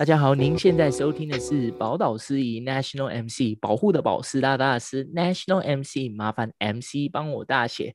[0.00, 7.94] 大家好，您现在收听的是宝岛司仪 National MC 保护的宝师大大师 National MC，麻烦 MC 帮我大写。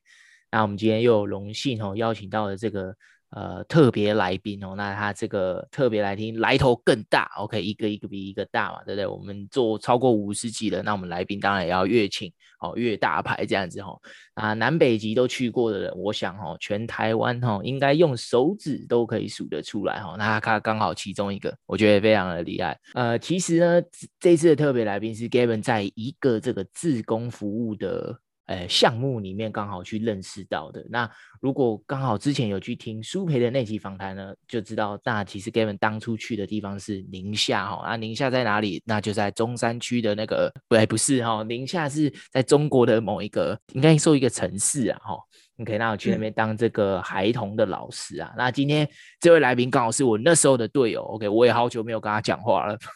[0.52, 2.94] 那我们今天又有荣幸哦，邀请到了这个。
[3.30, 9.06] 呃，特别来宾哦，那他这个特别来宾来头更大，OK，一个一个比一个大嘛，对不对？
[9.06, 14.00] 我们做超过五十集了，那我们来宾当然也要越请哦越大牌这样子哈、哦。
[14.34, 20.16] 啊，南北极都去过的人，我想、哦，全台湾、哦、应该用手指都可以数得出来哈、哦。
[20.16, 22.78] 那他刚好其中一个，我觉得非常的厉害。
[22.94, 23.82] 呃，其实呢，
[24.20, 28.20] 这次的特别来宾是 Gavin 在一个这个自工服务的。
[28.46, 30.84] 呃，项目里面刚好去认识到的。
[30.88, 31.10] 那
[31.40, 37.84] 如果刚好之前有去听苏培的那期访谈呢，就知道那其实 Gavin 当初去的地方是宁夏哈。
[37.84, 38.82] 啊，宁夏在哪里？
[38.86, 45.18] 那就在中山区的那个，不，不是哈，宁夏是在中国的某一个，应该说一个城市啊哈。
[45.58, 48.30] OK，那我去那边当这个孩童的老师啊。
[48.34, 48.86] 嗯、那今天
[49.18, 51.02] 这位来宾刚好是我那时候的队友。
[51.02, 52.78] OK，我也好久没有跟他讲话了。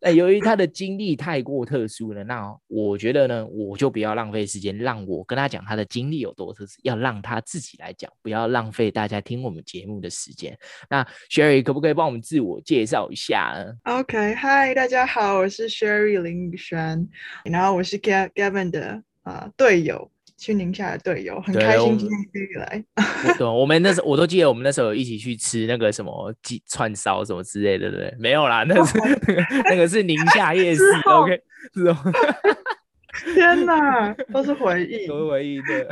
[0.00, 10.58] 那由于他的经历太过特殊了，那我觉得呢，我就不要浪费时间，让我跟他讲他的经历有多特殊，要让他自己来讲，不要浪费大家听我们节目的时间。
[10.90, 17.08] 那 Sherry 可不可以帮我们自我介绍一下呢？OK，Hi，大家好，我是 Sherry 林宇轩，
[17.44, 20.10] 然后我是 Gavin 的啊队友。
[20.36, 22.84] 去宁夏的队友很开心今天可以来。
[23.38, 28.14] 对，我们那时候我都记得，我们那时候一起去吃那个什么鸡串烧什么之类的，对不对？
[28.18, 29.04] 没有啦，那是、哦、
[29.64, 30.82] 那个是宁夏 夜市。
[31.06, 31.40] OK，
[31.74, 31.96] 是哦。
[33.34, 35.88] 天哪，都是回忆，都是回忆的。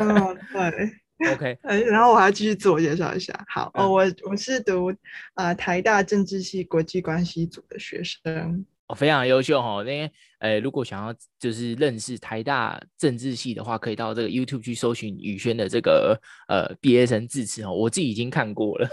[0.00, 0.90] 嗯，对。
[1.32, 3.32] OK，然后我还要继续自我介绍一下。
[3.48, 4.90] 好，嗯、哦，我我是读
[5.32, 8.66] 啊、呃、台大政治系国际关系组的学生。
[8.88, 9.82] 哦，非常优秀哈！
[9.82, 16.16] 那呃，如果想要就是认识台大政治系的话，可以到这个 YouTube 去搜寻宇轩的这个
[16.48, 17.72] 呃毕业生致辞哦。
[17.72, 18.88] 我自己已经看过了。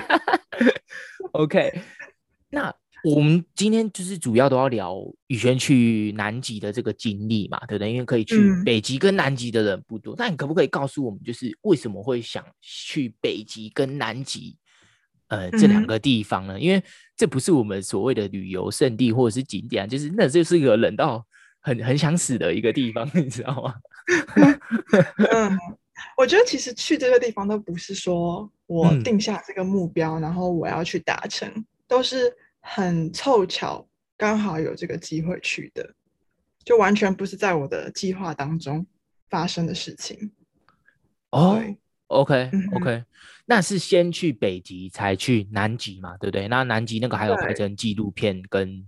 [1.32, 1.72] OK，
[2.50, 7.90] 那我们今天就是主要都要聊宇轩去南极的这个经历嘛，对不对？
[7.90, 14.58] 因为可以去北极跟南极的人不多，那、嗯、你可不可以告诉我们，就是为什么会想去北极跟南极？
[15.30, 16.82] 呃，这两个地方呢，嗯、因为
[17.16, 21.24] 这不是我们所谓的旅游胜地或者是景点，就是那就是一个冷到
[21.60, 23.74] 很很想死的一个地方， 你知道吗？
[25.30, 25.56] 嗯，
[26.16, 31.48] 我觉得其实去这个地方都不是说我定下这个目标，嗯、然后我要去达成，
[31.86, 33.86] 都是很凑巧，
[34.16, 35.94] 刚好有这个机会去的，
[36.64, 38.84] 就完全不是在我的计划当中
[39.28, 40.32] 发生的事情。
[41.30, 41.62] 哦。
[42.10, 43.04] OK OK，
[43.46, 46.48] 那是先去北极才去南极嘛，对不对？
[46.48, 48.84] 那南极那个还有拍成纪录片跟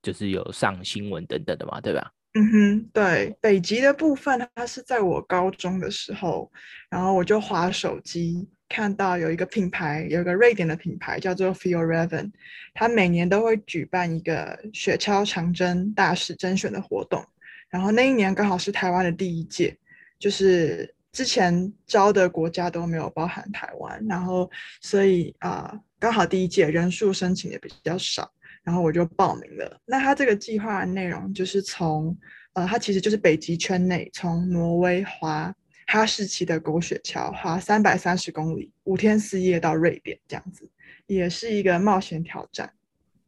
[0.00, 2.12] 就是有上新闻等等的嘛，对吧？
[2.34, 6.48] 嗯哼，对，北极的部分它是在我高中的时候，
[6.88, 12.30] 然后我就滑手机看到有一个品牌，有一个瑞典的品牌叫做 Fjällräven，
[12.72, 17.20] 它每年都会举办一个雪橇长征大使甄选的活动，
[17.68, 19.76] 然后那一年刚好是台湾的第一届，
[20.20, 20.93] 就是。
[21.14, 28.28] 之前招的国家都没有包含台湾，然后所以啊，呃，刚好第一届人数申请也比较少，
[28.64, 29.80] 然后我就报名了。
[29.86, 32.14] 那他这个计划的内容就是从
[32.54, 35.54] 呃，它其实就是北极圈内，从挪威滑
[35.86, 40.68] 哈士奇的狗雪橇，滑三百三十公里，五天四夜到瑞典这样子，
[41.06, 42.72] 也是一个冒险挑战。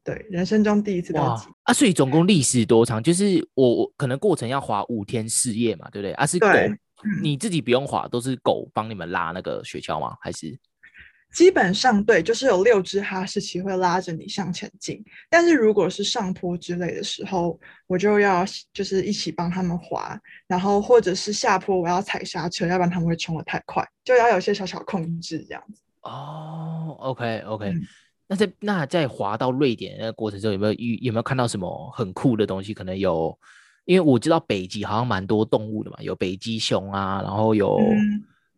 [0.02, 1.72] 对，人生中第一次到极啊！
[1.72, 3.02] 所以总共历时多长？
[3.02, 6.12] 就是我我可能过程要滑五天四夜嘛，对不对？
[6.12, 6.48] 啊，是狗。
[7.22, 10.16] 你自己不用滑，都是狗帮你们拉那个雪橇吗？
[10.20, 10.58] 还是
[11.32, 15.04] 基本上对，就是有六只哈士奇会拉着你向前进。
[15.28, 18.42] 但是如果是上坡之类的时候，我就要
[18.72, 25.82] 就是一起帮他们滑，然后或者是下坡我要踩刹车，要不然他们会冲得太快，就要有些小小控制这样子。
[26.02, 27.82] 哦，OK OK，嗯，
[28.26, 32.72] 那在那在滑到瑞典那个过程中，有没有遇有没有看到什么很酷的东西？
[32.72, 33.38] 可能有。
[33.86, 37.80] 因为我知道北极好像蛮多动物的嘛，有北极熊啊，然后有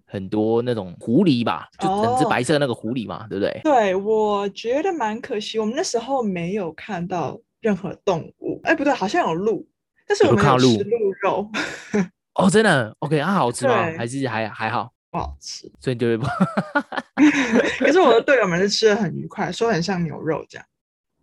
[0.04, 3.60] 很多那种狐狸吧，嗯、就整只白色那个狐狸嘛，哦、对不对？
[3.62, 8.58] 对，我觉得蛮可惜，我们那时候没有看到任何动物。
[8.64, 9.68] 哎，不对，好像有鹿，
[10.06, 11.50] 但是我们有吃鹿肉。
[12.34, 13.74] 哦，真的？OK，它好吃吗？
[13.96, 14.90] 还是还还好？
[15.10, 16.24] 不好吃，所以就会不。
[17.80, 20.66] 可是我的队友们是吃的很愉快，说很像牛肉这样。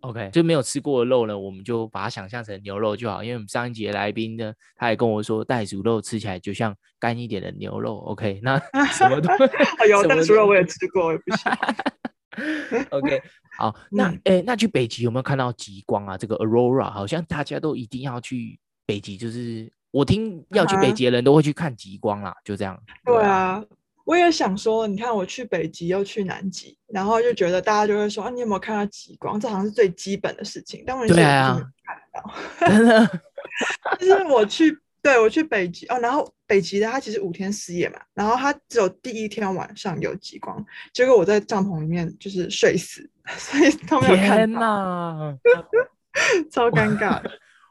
[0.08, 3.24] OK，就没有吃过的肉呢，我们就把它想象成牛肉就好。
[3.24, 7.98] 因为我们上一集的来宾呢，他也跟我说，袋鼠肉吃起来就像干一点的牛肉。
[8.02, 8.60] OK，那
[8.94, 9.30] 什么都
[9.90, 11.52] 有袋鼠肉我也吃过，我也不行。
[12.92, 13.20] OK，
[13.58, 16.16] 好，那哎、欸，那去北极有没有看到极光啊？
[16.16, 22.80] 这个 Aurora 好像大家都一定要去北极，就是我听要去北极的人都会去看极光啦，就这样。
[23.04, 23.64] 对啊。
[24.06, 29.40] 我也想说，你看我去北极又去南极，然后就觉得大家就会说啊，你有没有看到极光？
[29.40, 30.84] 这好像是最基本的事情。
[30.86, 33.08] 但我对啊，看到，
[34.00, 40.64] 就是我去，对我去北极哦，然后北极的它其实五天四夜嘛，然后它只有第一天晚上有极光，
[40.94, 44.36] 结果我在帐篷里面就是睡死， 所以都没有看到。
[44.38, 45.38] 天哪，
[46.52, 47.22] 超尴尬。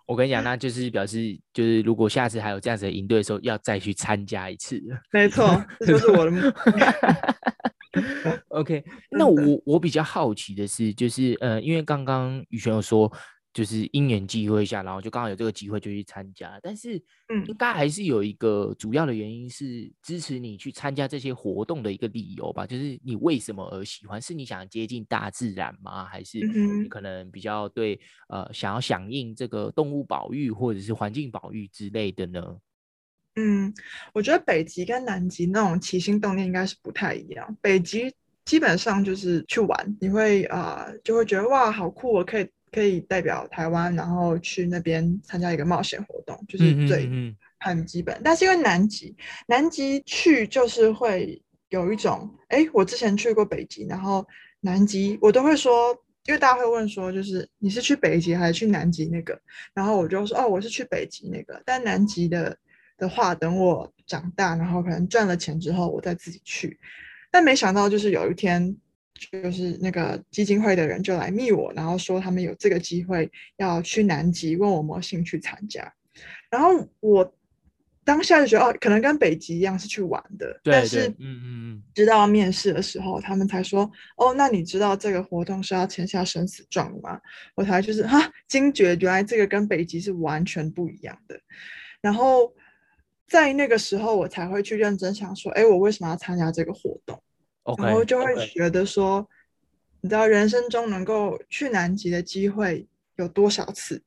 [0.07, 4.81] 我跟你讲，那就是表示，就是如果下次还有这样子的营队的时候，要再去参加一次。
[5.13, 6.41] 没错，这就是我的目
[6.77, 6.93] 标。
[8.49, 13.11] OK，那我我比较好奇的是，就是呃，因为刚刚宇轩有说。
[13.55, 22.67] 就是因缘际会下，然后就刚好有这个机会就去参加，但是嗯，应该还是有一个主要的原因是支持你去参加这些活动的一个理由吧？
[22.67, 24.21] 就是你为什么而喜欢？
[24.21, 26.05] 是你想接近大自然吗？
[26.05, 32.57] 还是你可能比较对呃想要响应这个动物保育或者是环境保育之类的呢？
[33.37, 33.73] 嗯，
[34.13, 37.57] 我觉得北极跟南极那种起心动念应该是不太一样。
[37.61, 38.13] 北极
[38.45, 42.51] 基本上就是去玩，你会啊、呃、就会觉得哇好酷，我可以。
[42.75, 47.09] 可以代表台湾，然后去那边参加一个冒险活动，就是最
[47.61, 48.17] 很基本。
[48.17, 49.15] 嗯嗯嗯，但是因为南极，
[49.47, 54.27] 南极去就是会有一种，哎，我之前去过北极，然后
[54.61, 59.41] 南极我都会说，因为大家会问说，就是你是去北极还是去南极那个？
[59.73, 61.63] 然后我就说，哦，我是去北极那个。
[61.65, 62.57] 但南极的
[62.99, 66.77] 的话，等我长大，然后可能赚了钱之后，我再自己去。
[67.31, 68.77] 但没想到，就是有一天。
[69.15, 75.93] 就是那个基金会的人就来密我，然后说他们有这个机会要去南极，问我有没有兴趣参加。
[76.51, 77.35] 然后我
[78.05, 80.61] 当下就觉得哦，可能跟北极一样是去玩的。
[80.63, 87.19] 对对但是，嗯嗯嗯，直到面试的时候，他们才说哦，那你知道这个活动是要签下生死状吗？
[87.55, 91.41] 我才就是哈惊觉，原来这个跟北极是完全不一样的。
[92.01, 92.53] 然后
[93.27, 97.21] 在那个时候，我才会去认真想说，哎，我为什么要参加这个活动
[97.79, 99.29] 然后就会觉得说.
[100.01, 104.03] 你知道人生中能够去南极的机会有多少次？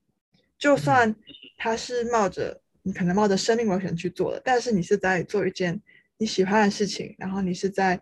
[0.55, 1.15] 就算
[1.57, 5.81] 他是冒着你可能冒着生命危险去做的，但是你是在做一件
[6.19, 7.95] 你喜欢的事情，然后你是在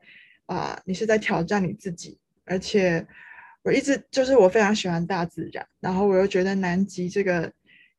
[0.46, 2.20] 啊、呃，你是在挑战你自己。
[2.44, 3.08] 而且
[3.64, 7.50] 我一直就是我非常喜欢大自然，然后我又觉得南极这个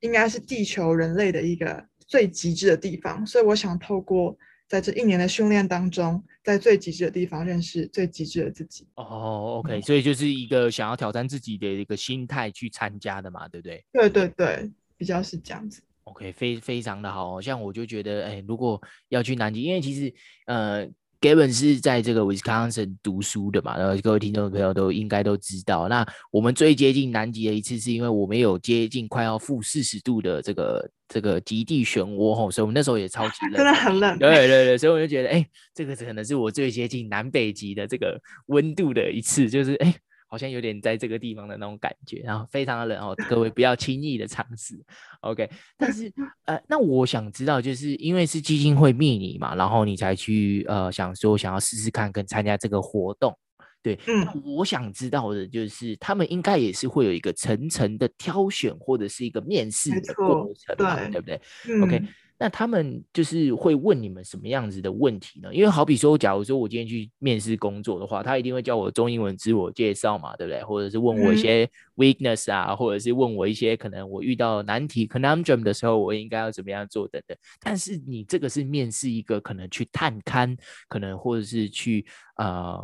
[0.01, 4.37] 应该是地球人类的一个最极致的地方，所以我想透过。
[4.69, 8.87] 在这一年的训练当中，在最极致的地方认识最极致的自己。
[8.97, 13.85] 哦，OK，所以就是一个想要挑战自己的一个心态去参加的嘛，对不对？
[13.93, 15.83] 对对对，比较是这样子。
[16.05, 20.15] OK，非非常的好，像我就觉得，哎，如果要去南极，因为其实，
[20.47, 20.89] 呃。
[21.27, 25.89] Gavin 是在这个 Wisconsin 读书的嘛，然后各位听众朋友都应该都知道。
[25.89, 34.19] 那我们最接近南极的一次，是因为我们有接近快要负四十度的这个这个极地漩涡吼，所以我们那时候也超级冷， 真的很冷。
[34.19, 39.87] 对对对，所以我就觉得，哎、欸，这个可能是我最接近南北极的这个温度的一次，就是哎。
[39.91, 40.01] 欸
[40.37, 44.79] 好像有点在这个地方的那种感觉，然后非常的冷哦，各位不要轻易的尝试
[45.23, 45.49] ，OK。
[45.79, 46.13] 但是
[46.45, 53.35] 呃，那我想知道，就是因为是基金会密你嘛，然后你才去呃想说想要试试看跟参加这个活动，
[53.83, 62.03] 对，嗯，我想知道的就是他们应该也是会有一个层层的挑选或者是一个面试的过程嘛，对，对不对，嗯，OK。
[62.39, 65.55] 那他们就是会问你们什么样子的问题呢？
[65.55, 70.63] 因为好比说，假如说我今天去面试工作的话，他一定会叫我中英文自我介绍嘛，对不对？
[70.63, 77.37] 或者是问我一些 weakness 啊，嗯、或者是问我一些可能我遇到难题 conundrum 的时候，我应该要怎么样做等等。
[77.61, 80.55] 但是你这个是面试一个可能去探勘，
[80.89, 82.05] 可能或者是去
[82.37, 82.79] 呃，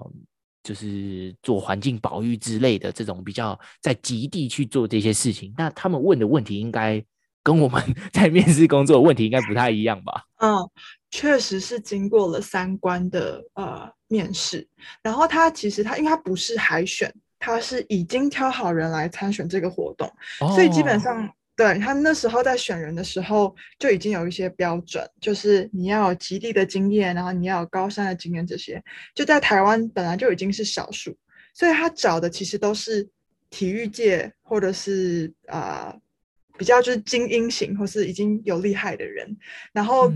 [0.63, 5.53] 就是做环境保育之类的这种比较在极地去做这些事情。
[5.59, 7.05] 那他们问的问题应该。
[7.43, 7.83] 跟我们
[8.13, 10.25] 在面试工作的问题应该不太一样吧？
[10.39, 10.57] 嗯，
[11.11, 14.67] 确实是经过了三关的呃面试，
[15.03, 20.07] 然后他其实他因为他不是海选，他是已经挑好人来参选这个活动，
[20.41, 28.83] 哦、所以基本上对他那时候在选人的时候就已经有一些标准，就是你要有极地的经验，然后你要有高山的经验，这些
[29.15, 31.17] 就在台湾本来就已经是少数，
[31.55, 33.09] 所以他找的其实都是
[33.51, 35.91] 体育界或者是啊。
[35.93, 36.01] 呃
[36.63, 39.37] 比较就是精英型，或是已经有厉害的人，
[39.73, 40.09] 然后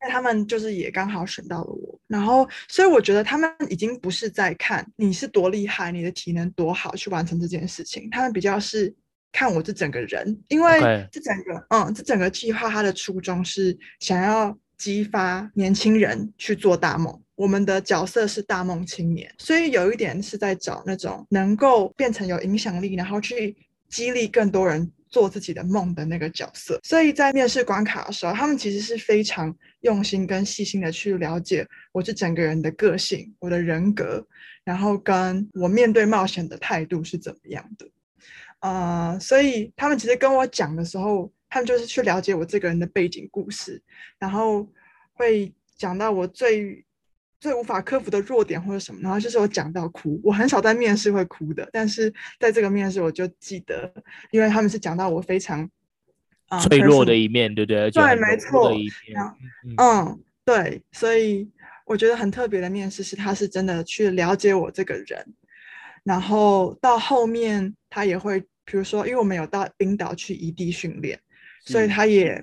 [0.00, 8.94] 那他们就是也刚好选到了我，然后所以我觉得他们已经不是在看你是多厉害，你的体能多好去完成这件事情，他们比较是
[9.32, 10.78] 看我这整个人，因为
[11.10, 23.56] 这整个.嗯，这整个计划它的初衷是想要激发年轻人去做大梦，我们的角色是大梦青年，所以有一点是在找那种能够变成有影响力，然后去
[23.88, 24.92] 激励更多人。
[25.12, 26.80] 做自己的梦的那个角色。
[26.82, 34.26] 所以在面试关卡的时候，他们其实是非常用心跟细心的去了解我这整个人的个性、我的人格，
[34.64, 37.86] 然后跟我面对冒险的态度是怎么样的。
[38.60, 43.82] 呃，所以他们其实跟我讲的时候，他们就是去了解我这个人的背景故事，
[44.18, 44.66] 然后
[45.12, 46.84] 会讲到我最
[47.42, 50.20] 最无法克服的弱点或者什么，然后就是我讲到哭。
[50.22, 53.92] 我很少在面试会哭的，但是在这个面试我就记得，
[54.30, 55.68] 因为他们是讲到我非常、
[56.50, 57.90] 呃、脆弱的一面，对不对？
[57.90, 58.72] 对，没错。
[59.76, 61.50] 嗯，对，所以
[61.84, 65.34] 我觉得很特别的面试是，他是真的去了解我这个人，
[66.04, 68.40] 然后到后面他也会。
[68.64, 71.18] 比如说，因为我们有到冰岛去异地训练，
[71.64, 72.42] 所以他也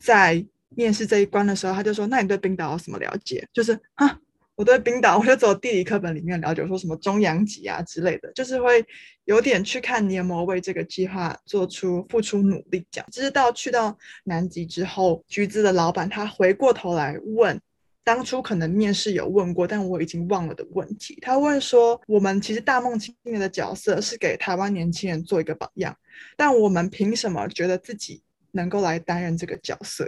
[0.00, 4.18] 在面试这一关的时候，他就说：“那你对冰岛有什么了解？”就是啊，
[4.54, 8.84] 我对冰岛，我就走地理课本里面了解，说什么中央脊啊之类的，就是会
[9.24, 13.08] 有点去看你有没有为这个计划做出付出努力这样。
[13.10, 17.60] 直到去到南极之后，橘子的老板他回过头来问。
[18.04, 21.16] 当初可能面试有问过，但我已经忘了的问题。
[21.22, 25.96] 他问说：“我们其实大梦青年的角色是给台湾年轻人做一个榜样，
[26.36, 30.04] 但我们凭什么觉得自己能够来担任这个角色？”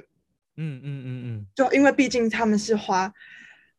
[0.59, 3.13] 嗯嗯嗯嗯，就因为毕竟他们是花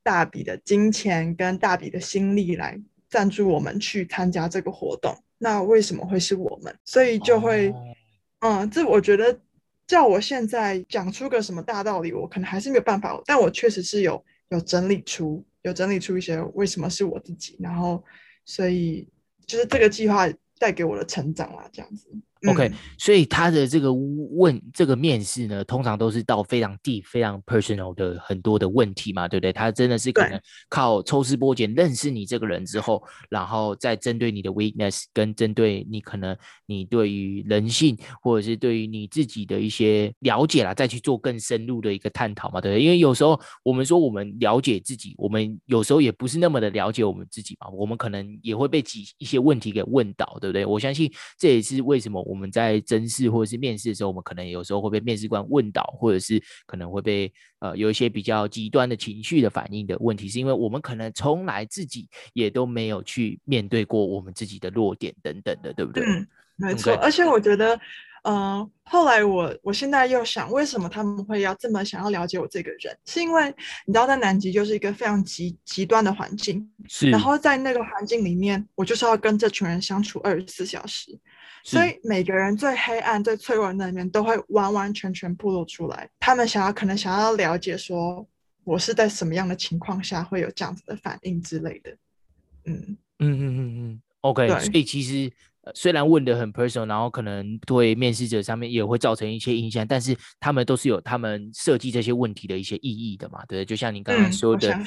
[0.06, 6.74] 大笔的金钱跟大笔的心力来赞助我们去参加这个活动，那为什么会是我们？
[6.86, 7.70] 所以就会，
[8.40, 9.38] 哦、嗯，这我觉得。
[9.88, 13.22] 叫我现在讲出个什么大道理，我可能还是没有办法。
[13.24, 18.04] 但我确实是有有整理出，有整理出一些为什么是我自己，然后
[18.46, 19.08] 所以
[19.46, 22.10] 就是这个计划带给我的成长啦，这样子。
[22.48, 29.52] OK，所以他的这个问这个面试呢，通常都是到非常 deep、非常 personal 的很多的问题嘛，对不对？
[29.52, 36.38] 他真的是可能靠抽丝剥茧认识你这个人之后，然后再针对你的 weakness 跟针对你可能
[36.68, 42.84] 你对于人性或者是对于你自己的一些了解啦，再去做更深入的一个探讨嘛，对不对？
[42.84, 50.64] 因为有时候我们说我们了解自己，我们有时候也不是那么的了解我们自己嘛，我们可能也会被几一些问题给问倒，对不对？
[50.64, 52.35] 我相信这也是为什么我。
[52.36, 66.04] 我们在甄试或者是面试的时候，我们可能有时候会被面试官问倒，或者是可能会被呃有一些比较极端的情绪的反应的问题，是因为我们可能从来自己也都没有去面对过我们自己的弱点等等的，对不对？
[66.04, 66.28] 嗯，
[66.58, 66.94] 没错。
[66.96, 67.74] 而且我觉得，
[68.24, 72.98] 嗯、呃，后来我我现在又想，为什么他们会要这么想要了解我这个人？
[73.06, 73.48] 是因为
[73.86, 77.10] 你知道，在南极就是一个非常极极端的环境，是。
[77.10, 81.18] 然后在那个环境里面，我就是要跟这群人相处二十四小时。
[81.66, 86.08] 所以每个人最黑暗、最脆弱的那一面都会完完全全暴露出来。
[86.20, 88.24] 他们想要，可能想要了解说，
[88.64, 91.90] 我是在什么样的情况下会有这样子的反应之类的。
[92.66, 94.48] 嗯嗯嗯嗯嗯，OK。
[94.60, 95.32] 所以其实
[95.74, 104.72] 虽然问的很 personal，然后可能对面试者上面也会造成一些影响，但是他们都是有他们设计这些问题的一些意义的嘛，对，就像你刚刚说的。
[104.72, 104.86] 嗯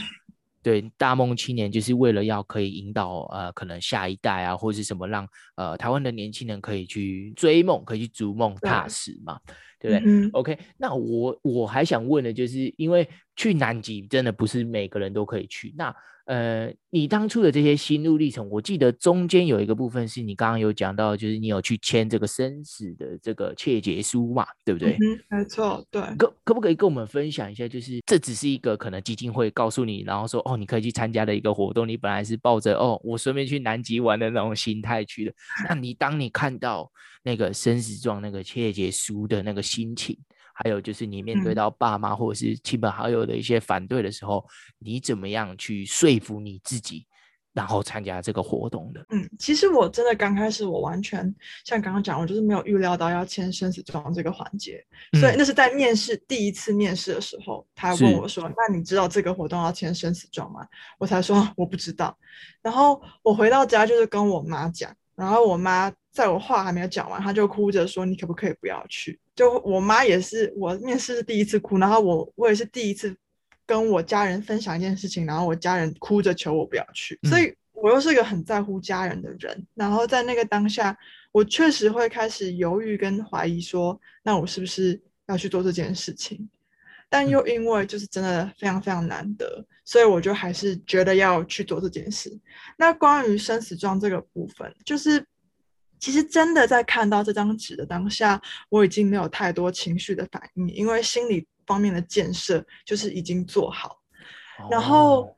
[0.62, 9.38] 对，大梦青年就是为了要可以引导呃，可能下一代啊，或者是什么让呃台湾的年轻人可以去追梦，可以去逐梦踏实嘛，
[9.78, 10.12] 对，对不对？
[10.12, 15.94] 嗯，OK，那我我还想问的就是，因为去南极真的不是每个人都可以去，那。
[16.28, 24.92] 呃，你当初的这些心路历程，我记得中间有一个部分是你刚刚有讲到，就是你有去签这个生死的这个切结书嘛，对不对？
[24.92, 26.02] 嗯，没错，对。
[26.18, 35.32] 可可不可以跟我们分享一下，就是这只是一个可能基金会告诉你，然后说哦，你可以去参加的一个活动，你本来是抱着哦，我顺便去南极玩的那种心态去的。
[35.66, 36.92] 那你当你看到
[37.22, 40.14] 那个生死状那个切结书的那个心情。
[40.62, 44.50] 还有就是你面对到爸妈或者是亲朋好友的一些反对的时候，嗯、
[44.80, 47.06] 你怎么样去说服你自己，
[47.52, 49.04] 然后参加这个活动的？
[49.10, 51.32] 嗯，其实我真的刚开始我完全
[51.64, 60.66] 像刚刚讲，我就是没有预料到要签生死状这个环节，嗯、所以那是在面试第一次面试的时候，他问我说：“那你知道这个活动要签生死状吗？”
[60.98, 62.16] 我才说我不知道。
[62.62, 73.12] 然后我回到家就是跟我妈讲，然后我妈在我话还没有讲完，她就哭着说：“你可不可以不要去？”就我妈也是，我面试是第一次哭，然后我我也是第一次
[73.66, 80.96] 跟我家人分享一件事情，然后我家人哭着求我不要去，嗯、所以我又是一个很在乎家人的人，然后在那个当下，
[81.32, 86.48] 我确实会开始犹豫跟怀疑说，说那我是不是要去做这件事情？
[87.08, 92.30] 但又因为就是真的非常非常难得，所以我就还是觉得要去做这件事。
[92.76, 95.24] 那关于生死状这个部分，就是。
[96.00, 104.00] 其实真的在看到这张纸的当下，我已经没有太多情绪的反应，因为心理方面的建设就是已经做好。
[104.60, 104.72] Oh.
[104.72, 105.36] 然后，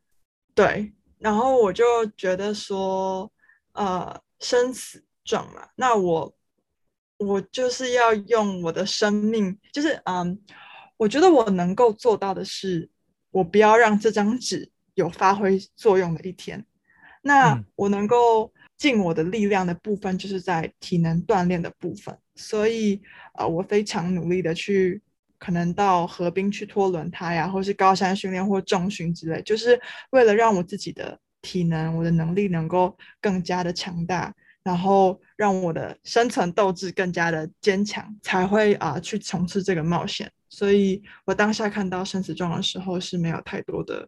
[0.55, 3.33] 对，然后我就觉得说，
[3.73, 6.37] 呃，生死状嘛，那我
[7.17, 10.39] 我就是要用我的生命，就是嗯，
[11.01, 12.91] 我觉得我能够做到的是，
[13.31, 16.63] 我不要让这张纸有发挥作用的一天。
[17.23, 22.15] 那我能够尽我的力量的部分，就是在体能锻炼的部分。
[22.35, 23.01] 所以，
[23.39, 25.01] 呃，我非常努力的去，
[25.39, 29.81] 可能到河滨去拖轮胎啊，或是高山训练或重训之类，就是
[30.11, 40.31] 为了让我自己的体能、我的能力能够更加的强大，然后让我的生存斗志更加的坚强，才会啊、呃、去从事这个冒险。
[40.51, 44.07] 所以我当下看到生死状的时候是没有太多的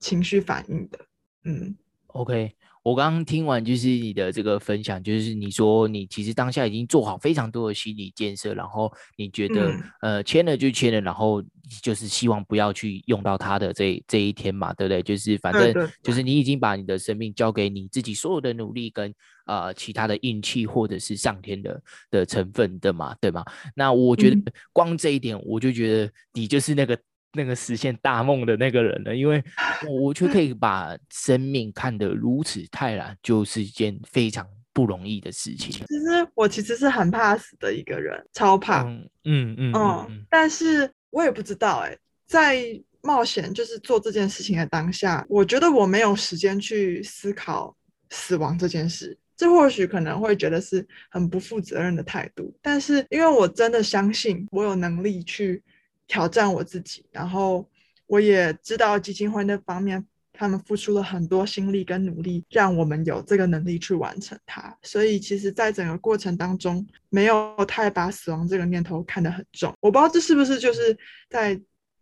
[0.00, 0.98] 情绪反应的，
[1.44, 1.76] 嗯。
[2.08, 11.42] OK，我刚刚听完就是你的这个分享，就是你说你其实当下已经做好非常多的心理建设，然后你觉得、嗯、呃签了就签了，然后
[11.80, 15.02] 就是希望不要去用到它的这这一天嘛，对不对？
[15.02, 19.14] 就是反正就是你已经把你的生命交给你自己所有的努力跟
[19.46, 23.44] 呃其他的运气或者是上天的的成分的嘛，对吗？
[23.76, 26.98] 那我觉得光这一点，我就觉得你就是那个。
[27.34, 29.42] 那个实现大梦的那个人了，因为
[29.88, 35.72] 我却可以把生命看得如此泰然，就是一件非常不容易的事情。
[35.72, 38.82] 其实我其实是很怕死的一个人，超怕。
[38.82, 47.74] 嗯嗯嗯，嗯，嗯，但是我也不知道哎、欸，在冒险就是做这件事情的当下，我觉得我没有时间去思考
[48.10, 49.16] 死亡这件事。
[49.34, 55.62] 这或许可能会觉得是很不负责任的态度，但是因为我真的相信我有能力去。
[56.06, 57.68] 挑战我自己，然后
[58.06, 64.76] 我也知道基金会那方面，他们付出了很多心力跟努力，让我们有这个能力去完成它。
[64.82, 69.72] 所以，其实，在整个过程当中，没有太把死亡这个念头看得很重。
[69.80, 70.96] 我不知道这是不是就是
[71.30, 71.58] 在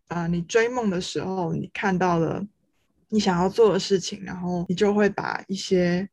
[0.08, 2.44] 啊、你追梦的时候，你看到了
[3.10, 6.08] 你想要做的事情，然后你就会把一些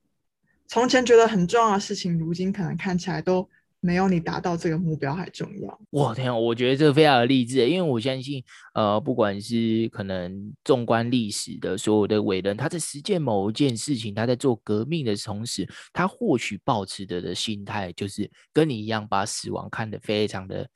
[0.67, 3.49] 从前觉得很重要的事情，如今可能看起来都。
[3.79, 5.79] 没有你达到这个目标还重要。
[5.89, 8.43] 我天，我觉得这非常的励志，因为我相信，
[8.73, 20.67] 呃，不管是可能纵观历史的所有的伟人，他在实践某一件事情，他在做革命的同时，他或许抱持的的心态就是跟你一样，把死亡看得非常的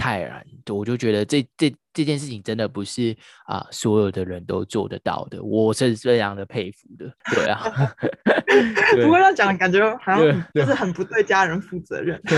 [0.00, 0.42] 泰然。
[0.70, 7.12] 我就觉得这这这件事情真的不是啊，所有的人都做得到的，我是非常的佩服的。
[7.34, 7.60] 对啊。
[9.02, 12.20] 不过要讲，感觉好像就是很不对家人负责任。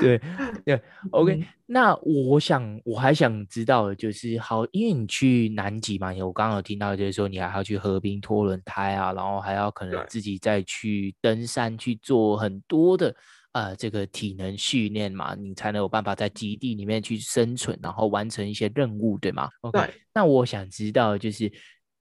[0.00, 0.20] 对
[0.64, 0.80] 对，
[1.10, 1.46] OK、嗯。
[1.66, 13.14] 那我想我还想知道的就是，好，因为你去南极嘛，我刚刚有听到就是说，你还要去河边拖轮胎啊，然后还要可能自己再去登山去做很多的
[13.58, 19.92] 呃这个体能训练嘛，你才能有办法在基地里面去生存，然后完成一些任务，对吗？OK。
[20.12, 21.52] 那我想知道就是。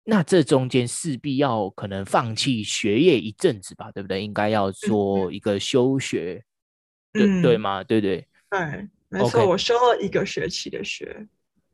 [0.08, 4.22] 那这中间势必要可能放弃学业一阵子吧，对不对？
[4.22, 6.40] 应该要做一个休学，
[7.14, 7.82] 嗯、对对吗？
[7.82, 11.26] 对对对，没错.我休了一个学期的学。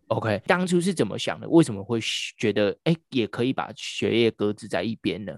[0.07, 1.47] OK，当初是怎么想的？
[1.47, 2.01] 为什么会
[2.39, 5.37] 觉得哎，也可以把学业搁置在一边呢？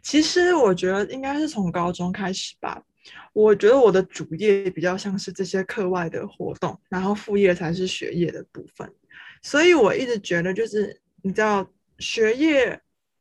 [0.00, 2.80] 其实我觉得应该是从高中开始吧。
[3.32, 8.90] 我觉得我的主业比较像是这些课外的活动，然后副业才是学业的部分。
[9.42, 11.70] 所以我一直觉得，就是你知道。
[12.02, 12.80] 学业，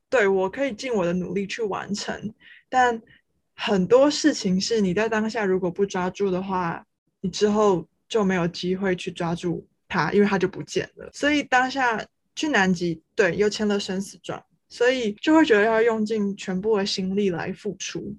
[0.09, 2.33] 对，我可以尽我的努力去完成，
[2.69, 3.01] 但
[3.53, 6.81] 很多事情是你在当下如果不抓住的话，
[7.19, 11.09] 你之后就没有机会去抓住它，因为它就不见了。
[11.11, 12.01] 所以当下
[12.37, 18.15] 去南极，对，又签了生死状，所以就会觉得要用尽全部的心力来付出。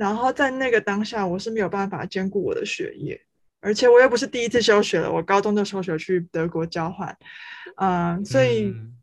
[0.00, 3.20] 然后在那个当下，我是没有办法兼顾我的学业，
[3.60, 7.14] 而且我又不是第一次休学了，我高中就休学去德国交换，
[7.76, 8.64] 嗯、呃，所以。
[8.68, 8.96] 嗯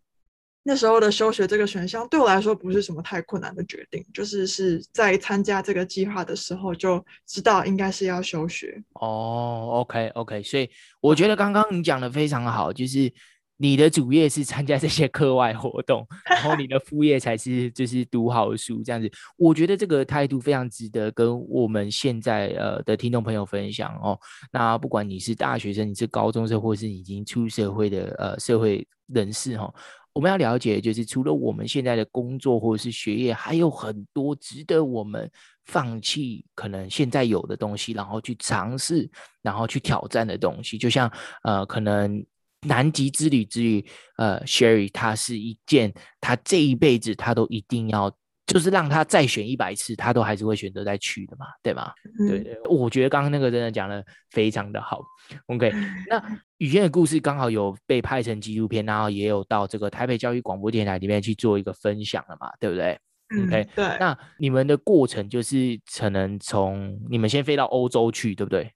[0.69, 8.77] 那时候的休学这个选项对我来说不是什么太困难的决定，就是是在参加这个计划的时候就知道应该是要休学。
[8.95, 13.09] 哦，OK OK，所以我觉得刚刚你讲的非常好，就是
[13.57, 19.11] 你的主业是参加这些课外活动，然后你的副业才是就是读好书这样子。
[19.35, 24.19] 我觉得这个态度非常值得跟我们现在呃的听众朋友分享哦。
[24.51, 29.73] 那不管你是大学生，你是高中生，或是已经出社会的呃社会人士哦。
[30.13, 35.29] 我们要了解，就是除了我们现在的工作或者是学业，还有很多值得我们
[35.65, 39.07] 放弃可能现在有的东西，然后去尝试，
[39.43, 40.75] 然后去挑战的东西。
[40.75, 41.11] 就像
[41.43, 42.25] 呃，可能
[42.61, 43.85] 南极之旅之旅，
[44.17, 48.15] 呃，Sherry，它是一件他这一辈子他都一定要。
[48.47, 51.91] 就是让他再选一百次，他都还是会选择再去的嘛，对吗？
[52.17, 55.01] 嗯、对对，我觉得刚刚那个真的讲的非常的好。
[55.47, 55.69] OK，
[56.09, 56.17] 那
[56.59, 62.97] 雨燕的故事刚好有被拍成纪录片，然后也有到这个台北教育广播电台里面去做一个分享了嘛，对不对
[63.43, 63.85] ？OK，嗯、对。
[63.99, 68.71] 那你们的过程就是可能从你们先飞到欧洲去，对不对？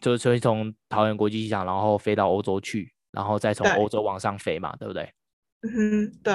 [0.00, 5.12] 就是所以从桃园国际机场，然后飞到欧洲去，然后再从欧洲往上飞嘛，对，对不对？
[5.62, 6.32] 嗯哼，对。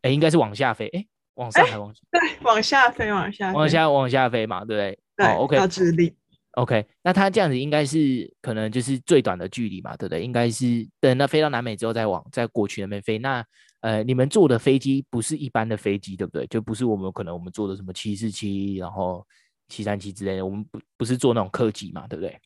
[0.00, 2.00] 哎，应该是往下飞，哎，往上还往下？
[2.10, 4.98] 对，往下飞，往下飞，往下往下飞嘛，对不对？
[5.16, 5.56] 对哦，OK。
[5.58, 6.16] 到智利。
[6.52, 10.22] OK，那它这样子应该是可能就是最短的距离嘛，对不对？
[10.22, 13.18] 应该是等它飞到南美之后再往再过去那边飞。
[13.18, 13.44] 那
[13.80, 16.46] 呃，你们坐的飞机不是一般的飞机，对不对？
[16.46, 19.26] 就不是我们可能我们坐的什么七四七，然后
[19.68, 22.40] 七三七之类的，我们不不是坐那种客机嘛，对不对？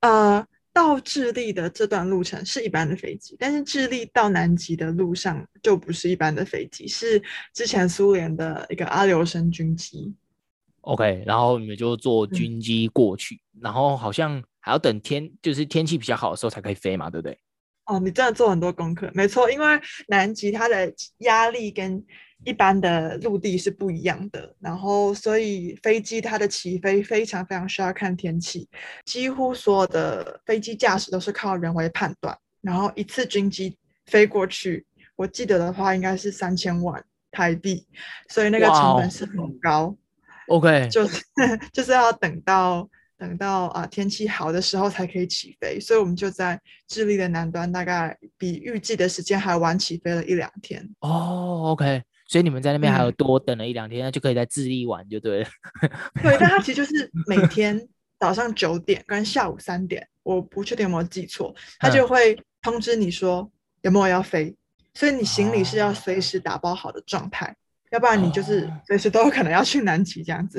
[0.00, 10.14] 呃，到智利的这段路程是一般的飞机，但是智利到南极的路上就不是一般的飞机，是之前苏联的一个阿留申军机。
[10.80, 17.38] OK，然后你们就坐军机过去，嗯，然后好像还要等天，就是天气比较好的时候才可以飞嘛，对不对？
[17.86, 19.66] 哦，你真的做很多功课，没错，因为
[20.08, 22.02] 南极它的压力跟
[22.44, 28.68] 一般的陆地是不一样的，然后所以飞机它的起飞非常非常需要看天气，
[29.04, 33.76] 几乎所有的飞机驾驶都是靠人为判断，然后一次军机
[34.06, 34.84] 飞过去，
[35.16, 37.86] 我记得的话应该是三千万台币，
[38.28, 39.86] 所以那个成本是很高。
[39.86, 39.98] Wow.
[40.48, 41.22] OK， 就是
[41.72, 50.86] 就是要等到等到啊天气好的时候才可以起飞，所以我们就在智利的南端，大概比预计的时间还晚起飞了一两天。
[50.98, 55.48] 哦，OK，所以你们在那边还有多等了一两天，那、嗯、就可以在智利玩就对了。
[56.22, 57.78] 对，但他其实就是每天
[58.18, 63.50] 早上九点跟下午三点，我不确定有没有记错，他就会通知你说
[63.82, 64.56] 有没有要飞，
[64.94, 67.46] 所以你行李是要随时打包好的状态。
[67.46, 67.54] 哦
[67.92, 70.58] 要不然你就是随时都有可能要去南极这样子。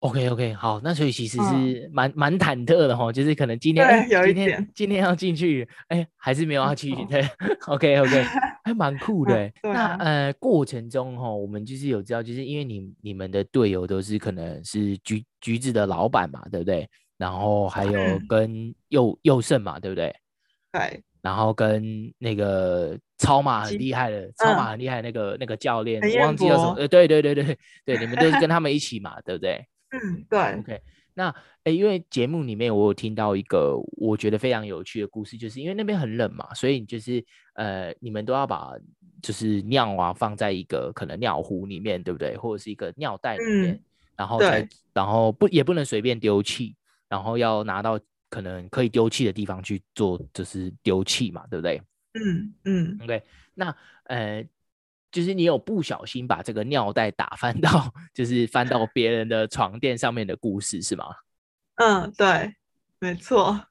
[0.00, 0.12] Oh.
[0.12, 6.94] OK OK，好，那所以其实是蛮蛮忐忑的哈，就是可能今天对有一点今天今天要进去，哎，还是没有要去。
[7.06, 7.26] 对，
[7.68, 8.26] OK OK，
[8.64, 9.44] 还蛮酷的。
[9.44, 16.88] 啊、那呃过程中哈，我们就是有知道，就是因为你你们的队友都是可能是橘橘子的老板嘛，对不对？
[17.16, 20.12] 然后还有跟佑佑胜嘛，对不对？
[20.72, 21.00] 对。
[21.22, 29.64] 然后跟那个超马很厉害的，嗯、超马很厉害的那个那个教练，我忘记叫什么，呃，对对对对对，你们都是跟他们一起嘛，对不对？
[29.94, 30.38] 嗯，对。
[30.58, 30.82] OK，
[31.14, 37.24] 那诶，因为节目里面我有听到一个我觉得非常有趣的故事，就是因为那边很冷嘛，所以就是
[37.54, 38.72] 呃，你们都要把
[39.22, 42.36] 就是尿啊放在一个可能尿壶里面，对不对？
[42.36, 43.80] 或者是一个尿袋里面，嗯、
[44.16, 46.76] 然后再然后不也不能随便丢弃，
[47.08, 47.98] 然后要拿到。
[48.30, 51.80] 可能可以丢弃的地方去做，就是丢弃嘛，对不对？
[52.14, 53.22] 嗯嗯，OK。
[53.54, 53.72] 那
[54.06, 54.44] 呃，
[55.14, 61.04] 就是你有不小心把这个尿袋打翻到，就是翻到别人的床垫上面的故事是吗？
[61.76, 62.52] 嗯，对，
[62.98, 63.64] 没错。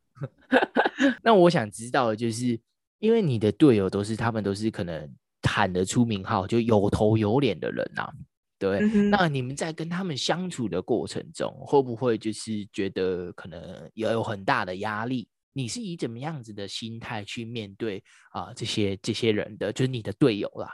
[1.22, 2.58] 那我想知道的就是，
[3.00, 8.14] 因为你的队友都是他们都是可能喊得出名号，就有头有脸的人呐、啊。
[8.58, 13.62] 对，嗯、那你们在跟他们相处的过程中，会不会就是觉得可能
[13.94, 15.28] 也有很大的压力？
[15.52, 18.02] 你是以怎么样子的心态去面对
[18.32, 20.74] 啊、呃、这些这些人的，就是你的队友啦？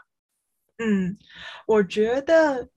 [0.80, 1.16] 嗯，
[1.68, 2.68] 我觉得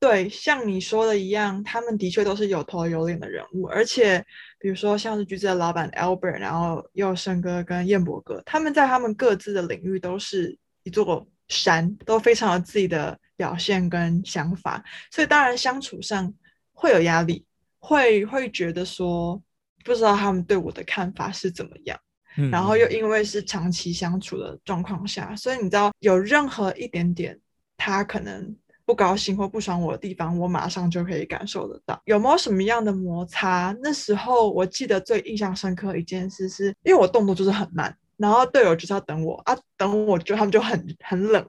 [0.00, 4.18] 对，像你说的一样，他们的确都是有头有脸的人物，而且
[4.58, 13.18] 比如说像是橘子的老板 Albert，然后佑生哥跟彦博哥，他们在他们各自的领域都是一座山，都非常有自己的。
[13.38, 16.32] 表现跟想法，所以当然相处上
[16.72, 17.44] 会有压力，
[17.78, 19.38] 会会觉得说
[19.84, 22.00] 不知道他们对我的看法是怎么样，
[22.36, 27.38] 嗯，然后又因为是长期相处的状况下，所以你知道有任何一点点
[27.76, 32.00] 他可能不高兴或不爽我的地方，我马上就可以感受得到。
[32.04, 33.76] 有没有什么样的摩擦？
[33.82, 41.46] 那时候我记得最印象深刻一件事是，因为我动作就是很慢，然后队友就是要等我啊，等我就他们就很很冷。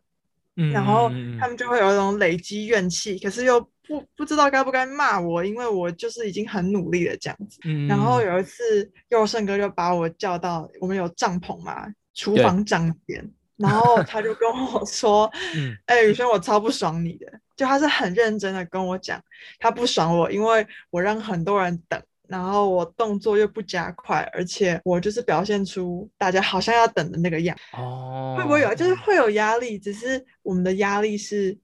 [0.74, 1.08] 然后
[1.40, 7.60] 他们就会有一种累积怨气，可是又不不知道该不该骂我，因为我就是已经很努力了这样子。
[7.66, 15.26] 嗯、然后有一次，佑胜哥就把我叫到我们有帐篷嘛，厨房帐间，然后他就跟我说：
[15.88, 19.20] “哎、欸，宇轩，我超不爽你的。”就他是很认真的跟我讲，
[19.60, 22.02] 他不爽我，因为我让很多人等。
[22.28, 27.56] 然后我动作又不加快，而且我就是表现出大家好像要等的那个样。
[27.72, 28.76] 哦，会不会有？
[28.76, 31.58] 就是会有压力，只是我们的压力是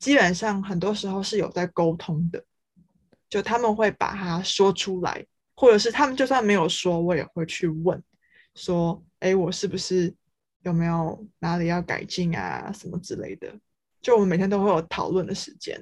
[0.00, 2.42] 基本上很多时候是有在沟通的，
[3.28, 8.02] 就他们会把它说出来，或者是他们就算没有说，我也会去问，
[8.54, 10.12] 说：“哎，我是不是
[10.62, 12.72] 有没有哪里要改进啊？
[12.72, 13.54] 什么之类的。”
[14.02, 15.78] 就我们每天都会有讨论的时间。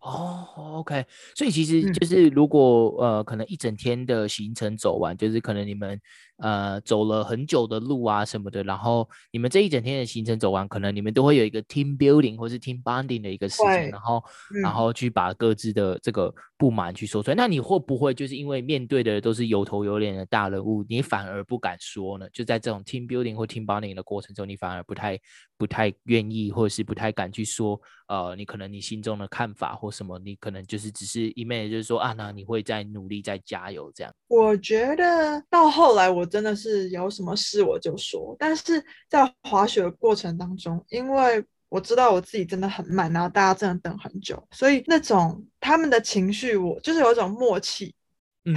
[0.00, 6.00] 哦、oh，OK，所以其实就是如果、嗯、呃，可能一整天的行程走完，就是可能你们
[6.40, 14.22] 呃走了很久的路啊什么的，然后你们这一整天的行程走完，可能你们都会有一个 team building 或是 team bonding 的一个时间，然后、
[14.54, 17.34] 嗯、然后去把各自的这个不满去说出来。
[17.34, 22.26] 那你会不会就是因为面对的都是有头有脸的大人物，你反而不敢说呢？
[22.32, 25.18] 就在这种 team building 或 team bonding 的过程中，你反而不太
[25.58, 34.10] 不太愿意，或者是不太敢去说，呃，你可能你心中的看法或什么，你可能就是只是一面就是说啊，那你会在努力在加油这样。
[34.28, 36.29] 我觉得到后来我。
[36.30, 47.94] 真的是有什么事我就说，但是在滑雪的过程当中，因为我知道我自己真的很慢，然后大家真的等很久，所以那种他们的情绪，我就是有一种默契，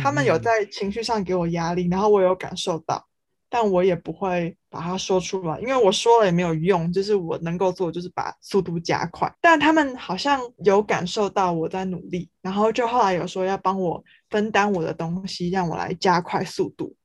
[0.01, 3.05] 他们有在情绪上给我压力，然后我有感受到。
[3.49, 6.91] 但我也不会把它说出来，因为我说了也没有用。
[6.91, 9.31] 就是我能够做，就是把速度加快。
[9.39, 16.95] 但他们好像有感受到我在努力，然后就后来有说要帮我分担我的东西，让我来加快速度。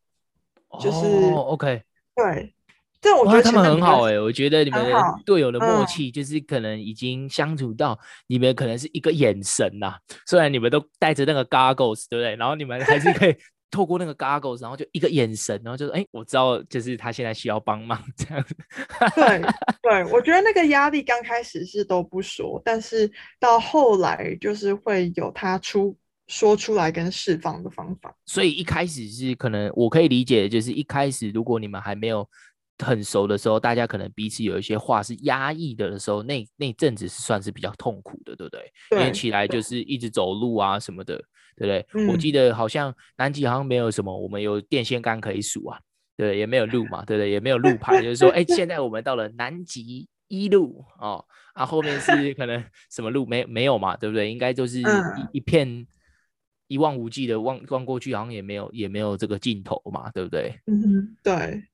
[0.81, 1.83] 就是、oh, OK，
[2.15, 2.55] 对，
[3.01, 4.21] 这我觉得他们很好哎、欸。
[4.21, 4.85] 我觉得你们
[5.25, 9.99] 队友的默契，就是可能已经相处到你们可能是一个眼神呐、啊。
[10.27, 12.37] 虽然你们都带着那个 goggles，对不对？
[12.37, 13.37] 然后你们还是可以。
[13.71, 18.57] 透过那个 goggles，然后就一个眼神，然后就说：“哎，我知道，就是他现在需要帮忙这样子。
[19.15, 19.43] ”对
[19.83, 25.95] 对，我觉得那个压力刚开始是都不说，但是到后来就是会有他出
[26.29, 28.15] 说出来跟释放的方法。
[28.25, 32.25] 所以一开始是可能我可以理解，就是一开始如果你们还没有
[32.79, 38.73] 很熟的时候，大家可能彼此有一些话是压抑的的时候，那那阵子是算是比较痛苦的，对不对？
[38.91, 41.21] 对，因为起来就是一直走路啊什么的。
[41.59, 41.85] 对不对？
[42.01, 45.77] 嗯、我记得好像南极好像没有什么，我们有电线杆可以数啊，
[46.17, 47.33] 对，也没有路嘛，对不对？
[47.33, 54.31] 也没有路牌，就是说，哎，现在我们到了南极一路哦，啊，后面是可能什么路没没有嘛，对不对？
[54.31, 55.85] 应该就是一、嗯、一片
[56.69, 60.57] 一望无际的望望过去，好像也没有也没有这个尽头嘛，对不对？
[60.67, 61.65] 嗯，对。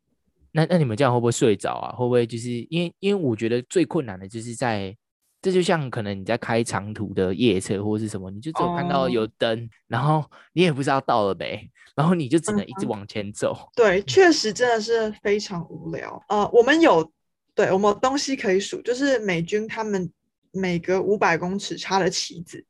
[0.52, 1.92] 那那你们这样会不会睡着啊？
[1.92, 4.96] 会不会就是因为因为我觉得最困难的就是在。
[5.42, 9.68] 这就像可能你在开长途的夜车或是什么，你就只有看到有灯，oh.
[9.88, 13.52] 然后你也不知道到了没，然后你就只能一直往前走。
[13.52, 13.76] Uh.
[13.76, 16.18] 对，确实真的是非常无聊。
[16.30, 17.12] 呃，我们有，
[17.54, 20.10] 对，我们有东西可以数，就是美军他们
[20.50, 22.64] 每隔五百公尺插的旗子。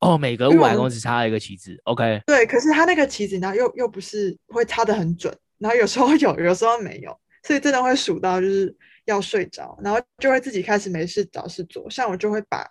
[0.00, 1.78] 哦，每隔五百公尺插一个旗子。
[1.84, 2.20] OK。
[2.26, 8.76] 对，可是他那个旗子，然后又又不是会插得很准，然后有时候有，有时候没有，所以真的会数到就是。
[9.06, 11.88] 要睡着，然后就会自己开始没事找事做。
[11.90, 12.64] 像我就会把，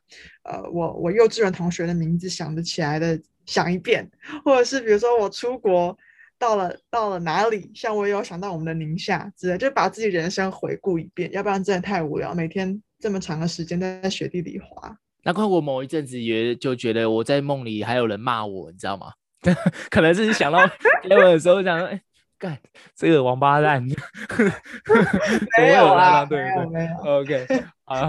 [0.44, 4.10] 呃，我我幼稚园同学的名字想得起来的想一遍，
[4.46, 5.98] 或者是比如说我出国
[6.38, 14.96] 到了到了哪里，像我有想到我们的宁夏之类，就把自己人生回顾一遍，要不然真的太无聊，每天这么长的时间在雪地里滑。
[15.30, 19.12] 难怪我某一阵子也就觉得我在梦里还有人骂我，你知道吗？
[19.92, 20.58] 可能是想到
[21.08, 22.02] 给我的时候想说，哎。
[22.40, 22.58] 干
[22.96, 23.86] 这个王八蛋！
[25.60, 26.96] 没有啊，对对对，没有。
[27.20, 27.46] OK，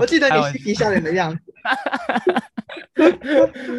[0.00, 1.42] 我记得你嬉皮笑脸的样子。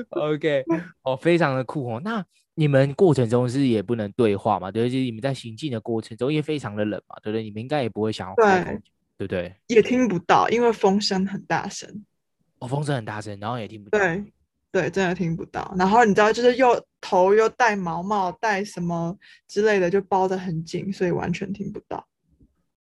[0.10, 0.64] OK，
[1.04, 2.02] 哦，非常的酷哦。
[2.04, 2.24] 那
[2.56, 4.70] 你们过程中是也不能对话嘛？
[4.70, 7.16] 对，就是你们在行进的过程中也非常的冷嘛？
[7.24, 7.44] 对不对？
[7.44, 8.72] 你们应该也不会想要开口，
[9.18, 9.56] 对不对？
[9.68, 11.90] 也听不到，因为风声很大声。
[12.62, 14.00] 哦，风声很大声，然后也听不到。
[14.00, 14.24] 对。
[14.74, 15.76] 对，真的听不到。
[15.78, 19.14] 然后你知道，就是又头又戴毛帽，戴什么
[19.46, 22.08] 之类的，就包得很紧，所以完全听不到。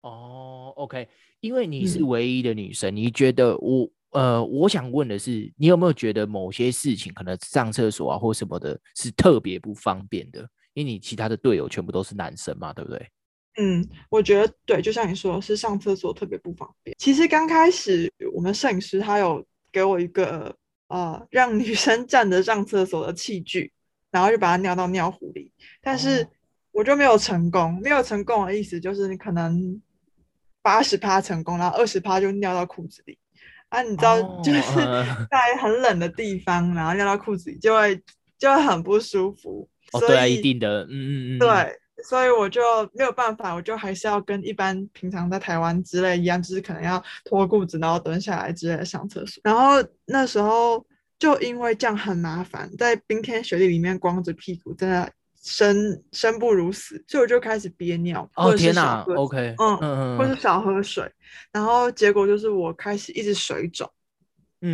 [0.02, 1.08] 哦，OK，
[1.40, 10.48] 因为你是唯一的女生，嗯、你觉得我呃，我想问的是，你有没有觉得某些事情可能上厕所啊或什么的，是特别不方便的？
[10.74, 13.04] 因为你其他的队友全部都是男生嘛，对不对？
[13.58, 16.94] 嗯，我觉得对，就像你说，是上厕所特别不方便。
[17.00, 20.56] 其实刚开始我们摄影师他有给我一个。
[20.90, 23.72] 呃，让女生 站着上厕所的器具，
[24.10, 26.26] 然后就把它尿到尿壶里，但是
[26.72, 27.76] 我就没有成功。
[27.76, 27.78] 哦。
[27.80, 29.80] 没有成功的意思就是你可能
[30.62, 33.16] 八十趴成功，然后二十趴就尿到裤子里
[33.68, 33.80] 啊。
[33.82, 34.60] 你知道，哦，就是
[35.30, 38.02] 在很冷的地方，然后尿到裤子里就会
[38.36, 39.68] 就会很不舒服。
[39.92, 41.78] 哦，对啊，一定的，嗯嗯嗯，对。
[42.08, 42.60] 所以我就
[42.94, 49.40] 没有办法，我就还是要跟一般平常在台湾之类一样，就是可能要脱裤子，然后蹲下来之类的上厕所。
[49.44, 50.84] 然后那时候
[51.18, 55.10] 就因为这样很麻烦，在冰天雪地里面光着屁股，真的
[55.42, 58.28] 生生不如死，所以我就开始憋尿。
[58.36, 61.10] 哦天哪，OK，嗯嗯嗯，或是少喝水，
[61.52, 63.90] 然后结果就是我开始一直水肿。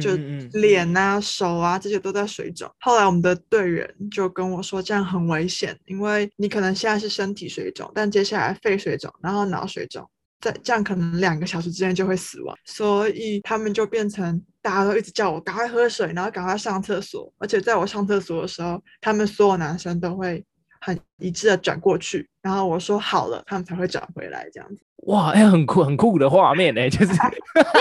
[0.00, 0.16] 就
[0.58, 2.70] 脸啊、手啊这些都在水肿。
[2.80, 10.08] 后来我们的队员就跟我说，这样很危险，因为你可能现在是身体水肿，但接下来肺水肿，然后脑水肿，
[10.40, 12.56] 在这样可能两个小时之内就会死亡。
[12.64, 17.32] 所以他们就变成大家都一直叫我赶快喝水，然后赶快上厕所。
[17.38, 20.44] 而且在我上厕所的时候，他们所有男生都会
[20.80, 24.82] 很一致的转过去，然后我说好了，他们才会转回来这样子。
[25.06, 27.12] 哇，哎、欸，很酷很酷的画面哎，就是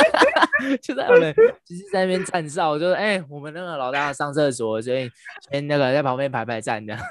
[0.81, 1.33] 就在我们
[1.65, 5.09] 就是在那边站哨，就是哎、欸，我们那个老大上厕所，所以
[5.49, 7.01] 先那个在旁边排排站这样。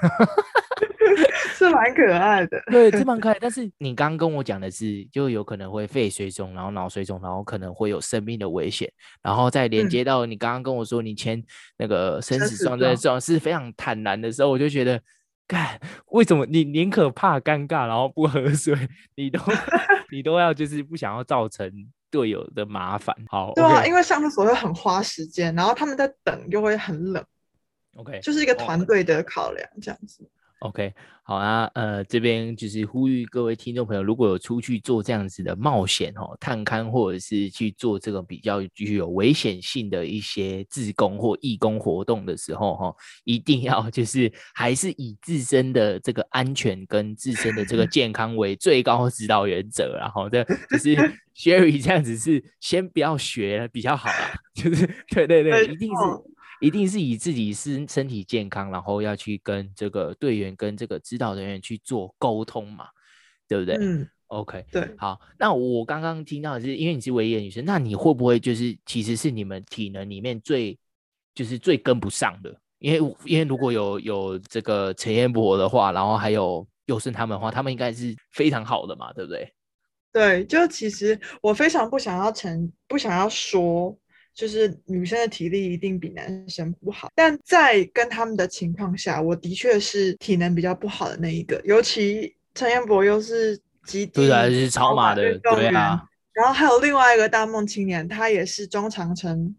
[1.55, 3.37] 是蛮可爱的，对， 是蛮可爱。
[3.39, 11.41] 但是你刚刚跟我讲的是，就有可能会肺水肿，然后脑水肿，然后可能会有生命的危险，然后再连接到你刚刚跟我说你签
[11.77, 14.99] 那个生死状的时候是非常坦然的时候，我就觉得，
[15.47, 18.75] 干，为什么你宁可怕尴尬，然后不喝水，
[19.15, 19.39] 你都
[20.11, 21.71] 你都要就是不想要造成
[22.09, 23.15] 队友的麻烦？
[23.29, 27.23] 好，对啊，okay 因为上厕所会很花时间，然后他们在等又会很冷
[27.95, 30.27] ，OK，就是一个团队的考量这样子。
[30.59, 50.95] OK，好啊，呃，这边就是呼吁各位听众朋友，如果有出去做这样子的冒险哦，探勘或者是去做这个比较具有危险性的一些自工或义工活动的时候，哈，一定要就是还是以自身的这个安全跟自身的这个 健康为最高指导原则，然后这就是
[51.35, 56.34] Sherry 这样子是先不要学比较好啦， 就是对对对，一定是。
[56.61, 62.87] 一定是以自己身身体健康，然后要去跟这个队员、跟这个指导人员去做沟通嘛，
[63.47, 63.75] 对不对？
[63.79, 65.19] 嗯，OK，对，好。
[65.37, 70.77] 那我刚刚听到的是，因为你是唯一的女生，那你会不会就是其实是你们体能里面最
[71.33, 72.57] 就是最跟不上的？
[72.79, 79.53] 因为因为如果有有这个陈彦博的话，然后还有佑胜他们的话，他们应该是非常好的嘛，对不对？
[80.13, 83.97] 对，就其实我非常不想要成，不想要说。
[84.35, 91.59] 就是女生的体力一定比男生不好，但在跟他们的情况下，我的确是体能比较不好的那一个。
[91.63, 96.03] 尤其陈彦博又是极地对啊，是超马的运动员，对啊。
[96.33, 99.55] 然后还有另外一个大梦青年，他也是中长程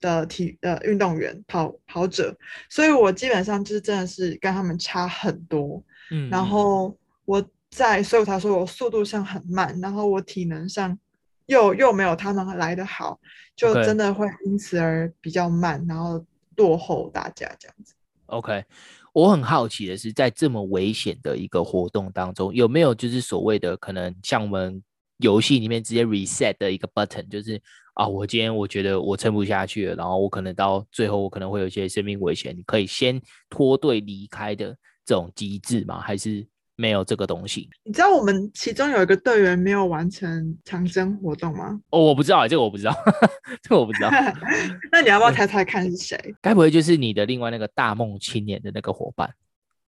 [0.00, 2.32] 的体的运动员跑跑者，
[2.68, 5.82] 所以我基本上就是真的是跟他们差很多。
[6.12, 10.96] 嗯，然后我在，所以我才说我速度上很慢，然后我体能上。
[11.50, 13.18] 又又没有他们来的好，
[13.56, 16.24] 就真的会因此而比较慢.然后
[16.56, 17.92] 落后大家这样子。
[18.26, 18.64] OK，
[19.12, 24.80] 我很好奇的是，在这么危险的一个活动当中，有没有就是所谓的可能像我们
[25.16, 27.60] 游戏里面直接 reset 的一个 button，就是
[27.94, 36.00] 啊，我今天我觉得我撑不下去了，然后我可能到最后我可能会有一些生命危险，你可以先脱队离开的这种机制吗？
[36.00, 36.46] 还是？
[36.80, 41.78] 没有这个东西，你知道我们其中有一个队员没有完成长征活动吗？
[41.90, 42.94] 哦，我不知道，这个我不知道，
[43.62, 44.08] 这个我不知道。
[44.90, 46.18] 那你要不要猜猜看是谁？
[46.40, 49.30] 该不会就是你的另外那个大梦青年的那个伙伴？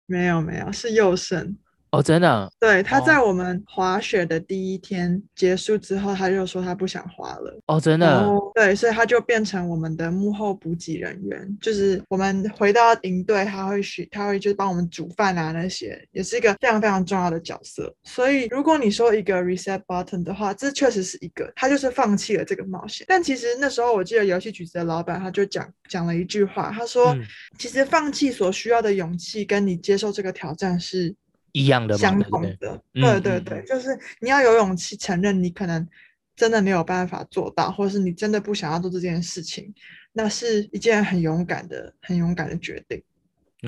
[0.05, 1.57] 没有，没有，是佑胜。
[1.92, 2.50] 哦，真的？
[2.59, 7.61] 对，他在我们滑雪的第一天结束之后，他就说他不想滑了。
[7.66, 8.26] 哦，真的？
[8.55, 17.94] 对，所以他就变成我们的幕后补给人员，就是我们回到营队，他会去，他会就帮我们煮饭啊，那些也是一个非常非常重要的角色。
[18.05, 23.05] 所以如果你说一个 reset button 的话，这确实是一个，他就是放弃了这个冒险。
[23.07, 27.22] 但其实那时候我记得游戏局子的老板他就讲讲了一句话，他说，嗯、
[27.59, 31.14] 其实放弃所需要的勇气，跟你接受这个挑战是。
[31.53, 33.88] 一样的，相同的，对对对，就是
[34.21, 35.87] 你要有勇气承认你可能
[36.35, 39.73] 真的没有办法做到，或者是你真的不想要做这件事情，
[40.12, 43.03] 那是一件很勇敢的、很勇敢的决定。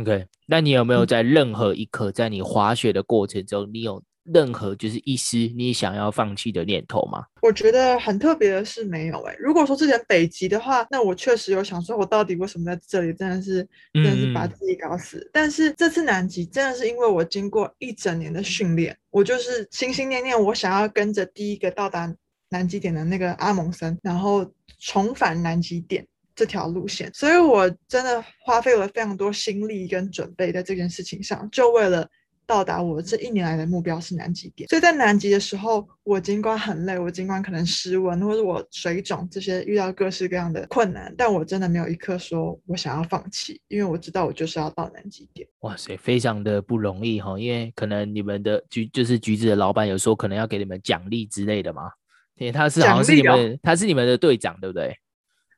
[0.00, 4.02] OK，那你有没有在任何一刻，在你滑雪的过程中，你有？
[4.24, 7.24] 任何就是一丝你想要放弃的念头吗？
[7.42, 9.36] 我觉得很特别的是没有诶、欸。
[9.38, 13.12] 如果说之前北极的话，那我确实有想说，我到底为什么在这里？
[13.12, 15.18] 真的是真的是把自己搞死。
[15.18, 22.10] 嗯、但是这次南极真的是因为我经过一整年的训练，我就是心心念念我想要跟着第一个到达
[22.48, 32.08] 南极点的那个阿蒙森，然后重返南极点这条路线，所以我真的花费了非常多心力跟准备在这件事情上，就为了。
[32.46, 45.48] 到达我这一年来的目标是南极点，所以在南极的时候，我尽管很累，我尽管可能失温或者我水肿这些遇到各式各样的困难，但我真的没有一刻说我想要放弃，因为我知道我就是要到南极点。
[45.60, 51.90] 哇塞，非常的不容易哈，因为可能你们的橘就是橘子的老板有时候可能要给你们奖励之类的嘛，
[52.36, 54.94] 因为他是好像是你们，哦、他是你们的队长，对不对？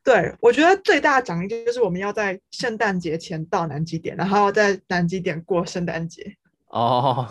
[0.05, 6.37] 对，我觉得最大的奖励就是我们要在圣诞节前到南极点，然后在南极点过圣诞节。
[6.69, 7.27] 哦，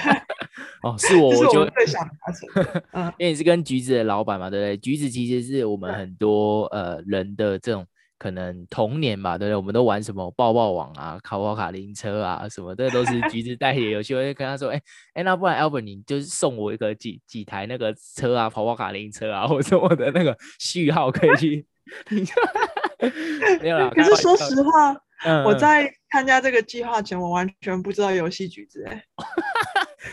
[0.82, 2.82] 哦，是我，我就最想达成。
[2.92, 4.76] 嗯， 因为你是跟橘子的老板嘛，对不对？
[4.76, 7.84] 橘子其实是我们很多呃人的这种
[8.16, 9.56] 可能童年吧，对不对？
[9.56, 14.14] 我们都玩什么抱抱网啊、跑跑卡丁车啊什么的，都是橘子代理的游戏。
[14.14, 14.80] 我就跟他说，哎
[15.14, 21.66] 哎，那不然 Albert 你就是送我一个几几台那个车啊，跑跑卡丁车啊，或者我的那个序号可以去。
[23.60, 24.96] 没有啦，可是说实话。
[25.24, 28.92] 嗯、我在参加这个计划前，我完全不知道游戏橘子、欸。
[28.92, 29.04] 哎，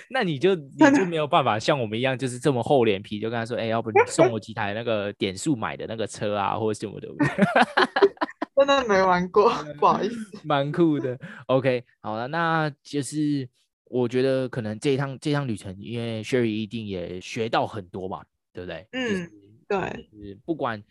[0.09, 7.09] 那你就你就没有办法像我们一样，就是这么厚脸皮，就跟他说：“哎、欸，要不你送我几台那个点数买的那个车啊，或者什么的。
[8.55, 10.15] ”真的没玩过，不好意思。
[10.47, 11.19] 蛮酷的。
[11.47, 13.49] OK，好了，那就是
[13.85, 18.87] 我觉得可能这一趟这趟旅程，因为 Sherry 一定也学到很多嘛，对不对？
[18.93, 19.31] 嗯，就是、
[19.67, 20.09] 对。
[20.11, 20.81] 就是、不管。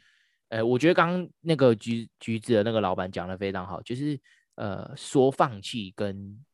[0.51, 4.21] 呃，我觉得刚刚那个橘橘子的那个老板讲的非常好，就是
[4.57, 6.45] 呃，说放弃跟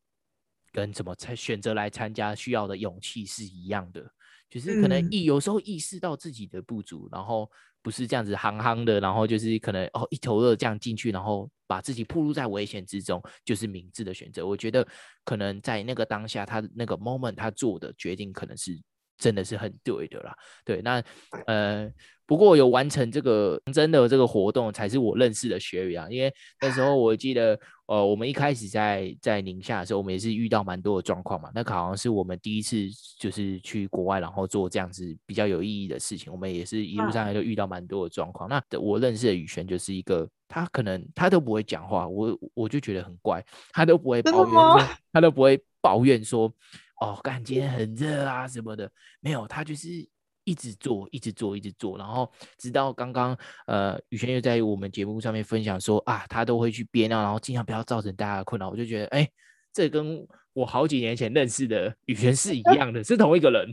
[0.71, 4.09] 跟怎么才选择来参加需要的勇气是一样的，
[4.49, 7.49] 就是可能意有时候意识到自己的不足，然后
[7.81, 14.45] 不是这样子憨憨的，然后就是可能哦一头热这样进去，然后把自己暴露在危险之中，就是明智的选择。
[14.45, 14.87] 我觉得
[15.25, 18.79] 可能在那个当下，他那个 moment 他做的决定可能是
[19.17, 20.35] 真的是很对的啦。
[20.63, 21.03] 对，那
[21.45, 21.91] 呃。
[22.27, 26.09] 不过有完成这个真的这个活动，才是我认识的 Sherry 啊。
[26.09, 31.49] 因为那时候我记得，呃，我们一开始在在宁夏的时候，我们也是遇到蛮多的状况嘛。
[31.55, 32.85] 那好像是我们第一次
[33.17, 36.29] 就是去国外，然后做这样子比较有意义的事情。
[36.29, 38.49] 我们也是一路上来就遇到蛮多的状况。
[38.49, 43.41] 那我认识的宇璇就是一个，他可能他都不会讲话，我我就觉得很怪，
[43.71, 44.81] 他都不会抱怨说，
[45.13, 46.53] 他都不会抱怨说，
[46.99, 50.07] 哦，感觉很热啊什么的，没有，他就是。
[50.47, 58.69] 一直做，一直做，一直做，然后直到刚刚，呃，宇轩又在我们节目上面分享说啊，他都会去憋尿，然后尽量不要造成大家的困扰。
[58.69, 59.29] 我就觉得，哎，
[59.73, 60.25] 这跟
[60.57, 63.71] 我好几年前认识的语言是一样的，是同一个人，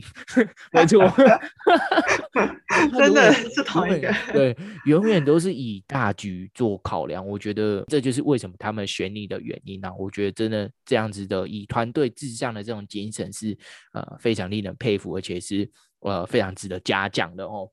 [0.71, 1.01] 没错，
[2.95, 4.55] 真的是同一个，对，
[4.85, 7.25] 永远都是以大局做考量。
[7.25, 9.91] 我觉得这就是为什么他们选你的原因啊。
[9.97, 13.57] 我觉得真的这样子的以团队至上的这种精神是
[13.93, 15.69] 呃非常令人佩服，而且是。
[16.01, 17.67] 呃，非常值得嘉奖的哦。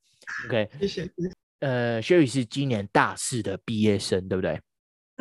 [0.46, 1.06] OK，谢谢。
[1.60, 4.58] 呃，Sherry 是今年大四的毕业生，对不对？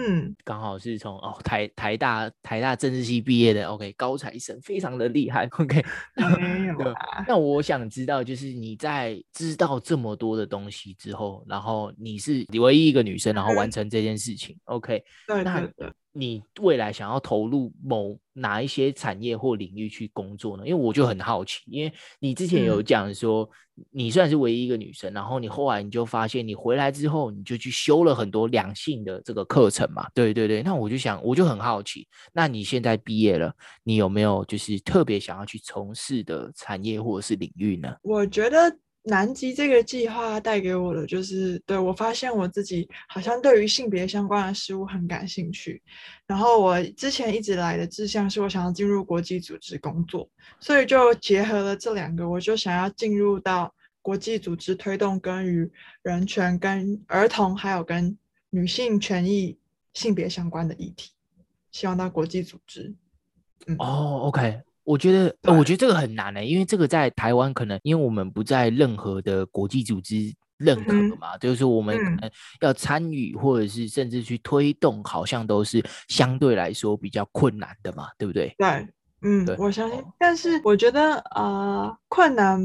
[0.07, 3.67] 嗯，刚好是从哦台台大台大政治系毕业的。
[3.67, 5.47] OK，高材生，非常的厉害。
[5.59, 5.83] OK，
[6.39, 7.23] 没有啊。
[7.27, 14.55] 那我想知道，就是你在知道这么多的东西之后，然后你是唯一一个女生，然后完成这件事情。
[14.65, 15.61] 嗯、OK，对，那
[16.13, 20.67] 你未来想要投入某哪一些产业或领域去工作呢？
[20.67, 23.49] 因为我就很好奇，因为你之前有讲说，
[23.91, 30.07] 你虽然是唯一一个女生，然后你后来你就发现，你回来之后你就去修了很多两性的这个课程嘛。
[30.13, 33.53] 对对对，那我就想，我就很好奇，那你现在毕业了，
[33.83, 37.95] 你有没有就是特别想要去从事的产业或者是领域呢？
[38.01, 38.77] 我觉得。
[39.03, 45.81] 南极这个计划带给我的就是，对，我发现我自己好像对于性别相关的事物很感兴趣。
[46.27, 50.29] 然后我之前一直来的志向是我想要进入国际组织工作，
[50.59, 53.73] 所以就结合了这两个，我就想要进入到
[54.03, 55.69] 国际组织推动跟与
[56.03, 58.15] 人权、跟儿童还有跟
[58.51, 59.57] 女性权益、
[59.93, 61.11] 性别相关的议题，
[61.71, 62.93] 希望到国际组织。
[63.65, 64.61] 嗯，哦，OK。
[64.91, 72.29] 我觉得，呃，我觉得这个很难呢，因为这个在台湾可能，因为我们不在任何的国际组织认可嘛，嗯、就是说我们可能
[72.59, 78.53] 要参与，或者是甚至去推动，好像都是相对来说比较困难的嘛，对不对？
[78.57, 78.87] 对，
[79.21, 80.03] 嗯，我相信。
[80.19, 82.59] 但是我觉得，呃，困难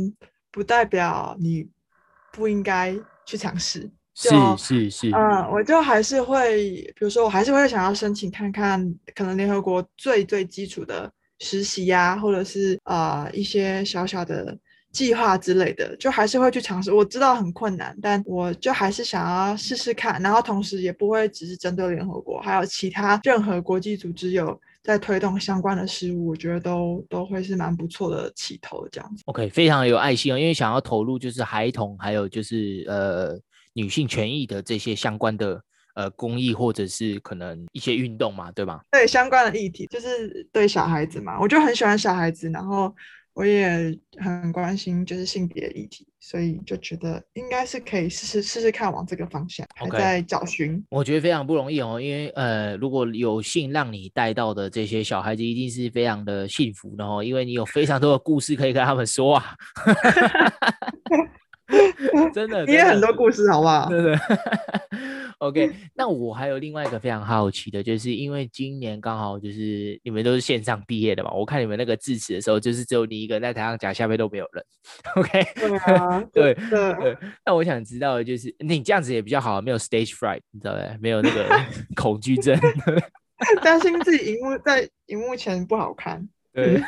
[0.51, 1.69] 不代表你
[2.33, 2.93] 不应该
[3.25, 3.89] 去尝试。
[4.15, 5.11] 是是是。
[5.11, 11.13] 嗯，我就还是会，比如说，我还是会想要申请看看，可能联合国最最基础的。
[11.41, 14.57] 实习呀、或者是啊、呃、一些小小的
[14.93, 16.93] 计划之类的，就还是会去尝试。
[16.93, 20.21] 我知道很困难，但我就还是想要试试看。
[20.23, 29.23] 然后同时也不会只是针对联合国，还有其他任何国际组织有在推动相关的事物，我觉得都都会是蛮不错的起头这样子。
[29.27, 33.39] OK，非常有爱心哦，因为想要投入就是孩童，还有就是呃
[33.75, 35.63] 女性权益的这些相关的。
[35.97, 38.83] 呃，公益或者是可能一些运动嘛，对吧？
[38.91, 42.95] 对，相关的议题就是对小孩子嘛，我就很喜欢小孩子，然后
[43.33, 50.85] 我也很关心就是性别议题，所以就觉得应该是可以试试试试看往这个方向.还在找寻。
[50.91, 59.55] 我觉得非常不容易哦，因为呃，如果有幸让你带到的这些小孩子，一定是非常的幸福的哦，因为你有非常多的故事可以跟他们说啊。
[62.33, 63.89] 真的，你也很多故事，好不好？
[63.89, 64.15] 对对。
[65.45, 74.65] OK，那我还有另外一个非常好奇的，就是因为今年刚好就是你们都是线上毕业的嘛，我看你们那个致辞的时候，就是只有你一个人在台上讲，下面都没有人。
[75.17, 76.57] OK，对啊， 对。
[77.45, 80.81] 那我想知道的就是，你这样子也比较好，没有 stage fright，你知道吗？
[81.01, 81.47] 没有那个
[81.95, 82.59] 恐惧症，
[83.63, 86.27] 担心自己荧幕在荧幕前不好看。
[86.57, 86.81] 对，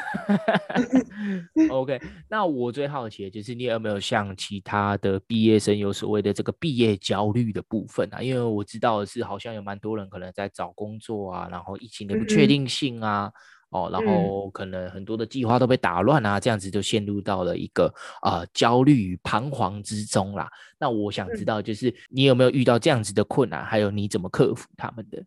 [1.68, 2.00] OK。
[2.28, 8.22] 那我最好奇的就是你有没有像其他的毕业生有所谓的这个毕业焦虑的部分啊？
[8.22, 13.26] 因为我知道的是，好像有蛮多人可能在找工作啊，然后疫情的不确定性啊。
[13.26, 13.32] 嗯
[13.70, 17.92] 哦，然后可能很多的计划都被打乱啊，嗯、这样子就陷入到了一个
[18.22, 20.48] 呃焦虑与彷徨之中啦。
[20.80, 25.22] 那我想知道，就是你有没有遇到这样子的困难，还有你怎么克服他们的？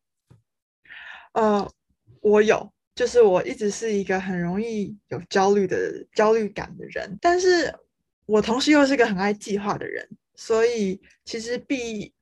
[1.34, 1.70] 呃，
[2.22, 5.76] 我有，就是我一直是一个很容易有焦虑的
[6.14, 7.74] 焦虑感的人，但是
[8.28, 12.14] 我同时又是一个很爱计划的人，所以其实毕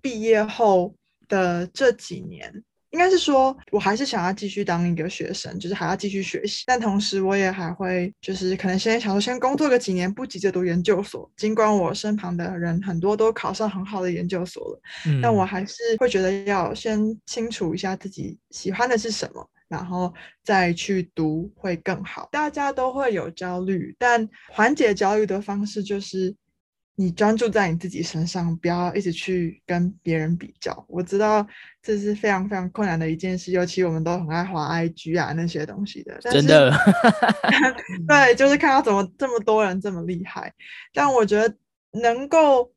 [0.00, 0.94] 毕业后
[1.26, 2.62] 的这几年。
[2.90, 6.62] 应该是说，我还是想要继续当一个学生，就是还要继续学习。
[6.66, 11.28] 但同时，我也还会，就是可能先想说，先工作个几年，不急着读研究所。
[11.36, 20.14] 尽管我身旁的人很多都考上很好的研究所了，嗯，但我还是会觉得要先清楚一下自己喜欢的是什么，然后
[20.44, 22.28] 再去读会更好。
[22.30, 26.36] 大家都会有焦虑，但缓解焦虑的方式就是。
[26.94, 30.84] 你专注在你自己身上，不要一直去跟别人比较。
[30.86, 31.44] 我知道
[31.82, 36.18] 这是非常非常困难的一件事，尤其我们都很爱滑 IG 啊那些东西的。
[36.20, 36.70] 真的，
[38.06, 40.52] 对，就是看到怎么这么多人这么厉害。
[40.92, 41.56] 但我觉得
[41.92, 42.70] 能够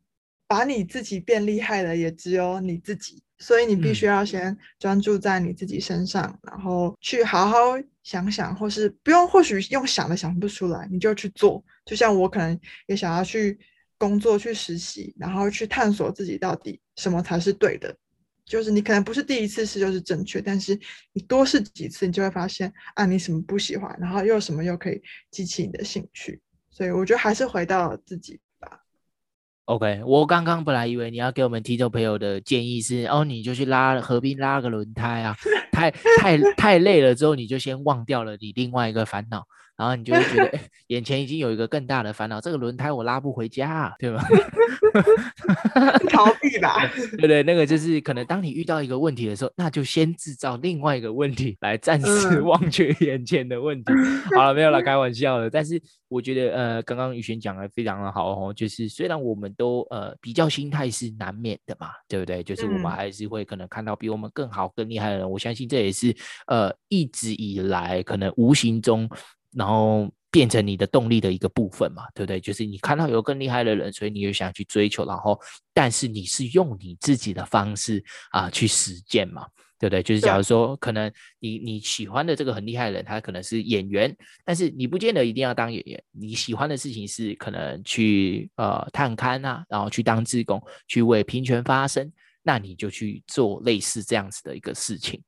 [0.48, 7.58] 把你自己变厉害的也只有你自己，所以你必须要先专注在你自己身上，嗯、然后去好好
[8.04, 11.64] 想想，或是不用，或许用想的想不出来，你就去做。
[11.86, 13.58] 就像我可能也想要去。
[13.98, 17.96] 工作去实习，然后去探索自己到底什么才是对的。
[18.44, 20.78] 就是你可能不是第一次试就是正确，但是
[21.14, 26.38] 你多试几次，你就会发现啊，你什么不喜欢，然后又什么又可以激起你的兴趣。
[26.70, 28.42] 所以我觉得还是回到自己吧。
[29.66, 35.36] OK，我刚刚本来以为你要给我们听众朋友的建议是，哦，你就去拉合并拉个轮胎啊，
[35.72, 39.44] 太太太累了之后，你就先忘掉了你另外一个烦恼。
[39.78, 44.24] 然后你就会觉得，哎，眼前已经有一个更大的烦恼，这个轮胎我拉不回家啊，对吧？
[46.10, 47.44] 逃避吧，对不对？
[47.44, 53.92] 那个就是可能当你遇到一个问题的时候，那就先制造另外一个问题来暂时忘却眼前的问题。
[53.92, 55.50] 嗯、好了，没有了， 开玩笑的。
[55.50, 62.42] 但是我觉得，呃，刚刚宇轩讲的非常的好哦，就是虽然我们都呃比较心态是难免的嘛，对不对？
[62.42, 65.30] 就是我们还是会可能看到比我们更好、更厉害的人。
[65.30, 66.16] 我相信这也是
[66.48, 69.10] 呃一直以来可能无形中。
[69.56, 72.40] 然后变成你的动力的一个部分嘛，对不对？
[72.42, 75.06] 就是你看到有更厉害的人，所以你又想去追求。
[75.06, 75.40] 然后，
[75.74, 79.48] 但是你是用你自己的方式啊去实践嘛，
[79.80, 80.04] 对不对？
[80.04, 86.04] 就是假如说，可能你你喜欢的这个很厉害的人，他可能是演员，但是你不见得一定要当演员。
[86.12, 92.12] 你喜欢的事情是可能去呃探勘啊，然后去当志工，去为平权发声，
[92.44, 95.22] 那你就去做类似这样子的一个事情，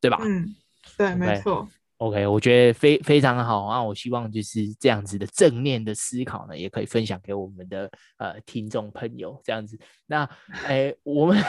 [0.00, 0.18] 对吧？
[0.22, 0.54] 嗯，
[0.96, 1.68] 对，没错。
[1.98, 3.82] OK，我觉得非非常好啊！
[3.82, 9.78] 我希望就是这样子的正念的思考呢，也可以分享给我们的呃听众朋友这样子。
[10.04, 10.28] 那
[10.66, 11.42] 哎，我们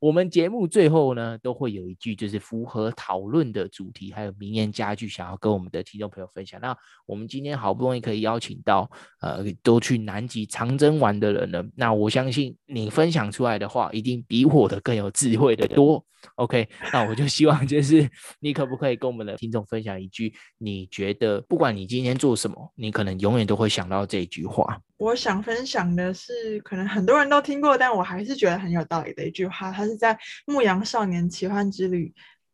[0.00, 6.60] 我们节目最后呢，都会有一句就是符合讨论的主题，还有名言佳句，想要跟我们的听众朋友分享。
[6.60, 6.76] 那
[7.06, 8.90] 我们今天好不容易可以邀请到
[9.20, 16.04] 呃都去南极长征玩的人呢，那我相信你分享出来的话，一定比我的更有智慧的多。
[16.34, 24.80] OK，那我就希望就是你可不可以跟我们的听众分享一句，你觉得不管你今天做什么，你可能永远都会想到这一句话。
[24.96, 29.70] 我想分享的是，可能很多人都听过，但我还是觉得很有道理的一句话。
[29.70, 30.14] 它是在
[30.46, 32.06] 《牧羊少年奇幻之旅》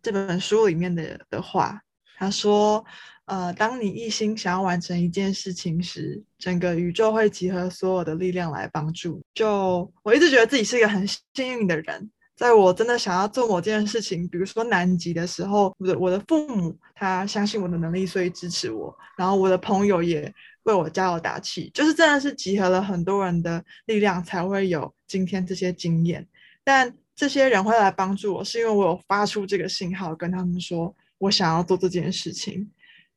[0.03, 1.80] 这本书里面的的话。
[2.18, 2.84] 他说
[3.26, 12.11] ：“呃，当你一心想要完成一件事情时，整个宇宙会集合所有的力量来帮助。”就我一直觉得自己是一个很幸运的人。
[12.43, 18.93] 在我真的想要做某件事情，比如说南极的时候，我的我的父母他相信我的能力，所以支持我。
[19.16, 20.34] 然后我的朋友也
[20.64, 26.26] 为我加油打气，就是真的是集合了很多人的力量，才会有今天这些经验。
[26.64, 32.68] 但这些人会来帮助我，是因为我有发出这个信号，跟他们说我想要做这件事情。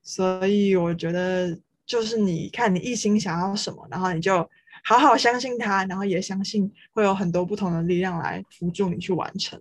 [0.03, 4.47] 所以我觉得，就是你看你一心想要什么，然后你就。
[4.85, 9.59] 好好相信他，然后也相信会有很多不同的力量来辅助你去完成。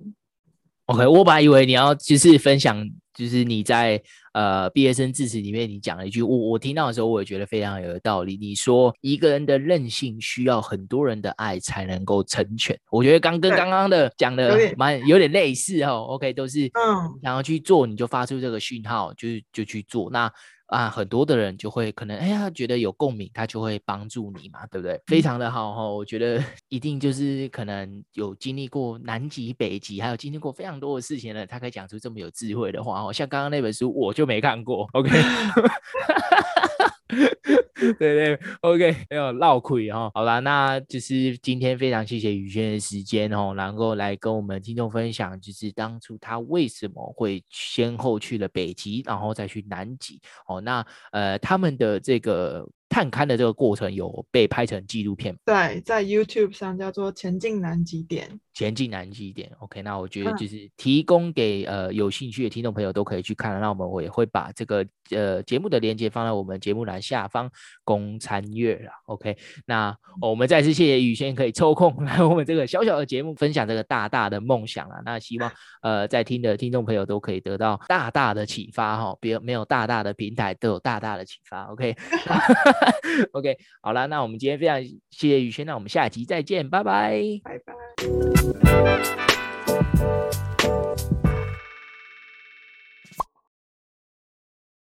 [0.85, 4.03] OK，我本来以为你要就是分享，就是你在
[4.33, 8.37] 呃毕业生致辞里面你讲了一句，我我听到的时候我也觉得非常有道理。
[8.37, 12.79] 你说一个人的韧性需要很多人的爱才能够成全。
[12.91, 16.07] 我觉得刚跟刚刚的讲的蛮有点类似哦。
[16.11, 20.11] OK，都是嗯想要去做，你就发出这个讯号，就就去做。
[20.11, 20.31] 那
[20.67, 24.99] 啊，很多的人就会可能哎呀觉得有共鸣，他就会帮助你嘛，对不对？
[25.07, 33.13] 非常的好哈，我觉得 一定就是可能有经历过南极、北极，还有经历过非常多的事情呢，他可以讲出这么有智慧的话哦。
[33.13, 35.11] 像刚刚那本书我就没看过，OK。
[37.77, 40.11] 对对，OK，没有绕亏哈。
[40.15, 50.61] 好啦，那就是今天非常谢谢宇轩的时间哦，能够来跟我们听众分享，就是当初他为什么会先后去了北极，然后再去南极哦。
[50.63, 52.67] 那呃，他们的这个。
[52.95, 58.29] 探勘的这个过程有被拍成纪录片，对，在 YouTube 上叫做《前进南极点》。
[58.53, 63.61] 前进南极点，OK，那我觉得就是提供给、嗯、呃有兴趣的听众朋友都可以去看。
[63.61, 67.51] 那我们我也会把这个呃节目的链接放在我们节目栏下方
[67.83, 69.37] 供参阅了，OK。
[69.67, 69.89] 那、
[70.21, 75.03] 哦、我们再次谢谢宇轩可以抽空 来我们这个小小的节目分享这个大大的梦想啊。
[75.05, 81.97] 那希望 呃在听的听众朋友都可以得到大大的启发哈，别没有大大的平台都有大大的启发，OK。
[83.33, 87.75] OK，好了，那我们今天非常谢谢宇轩，那我们下集再见，拜拜，拜拜。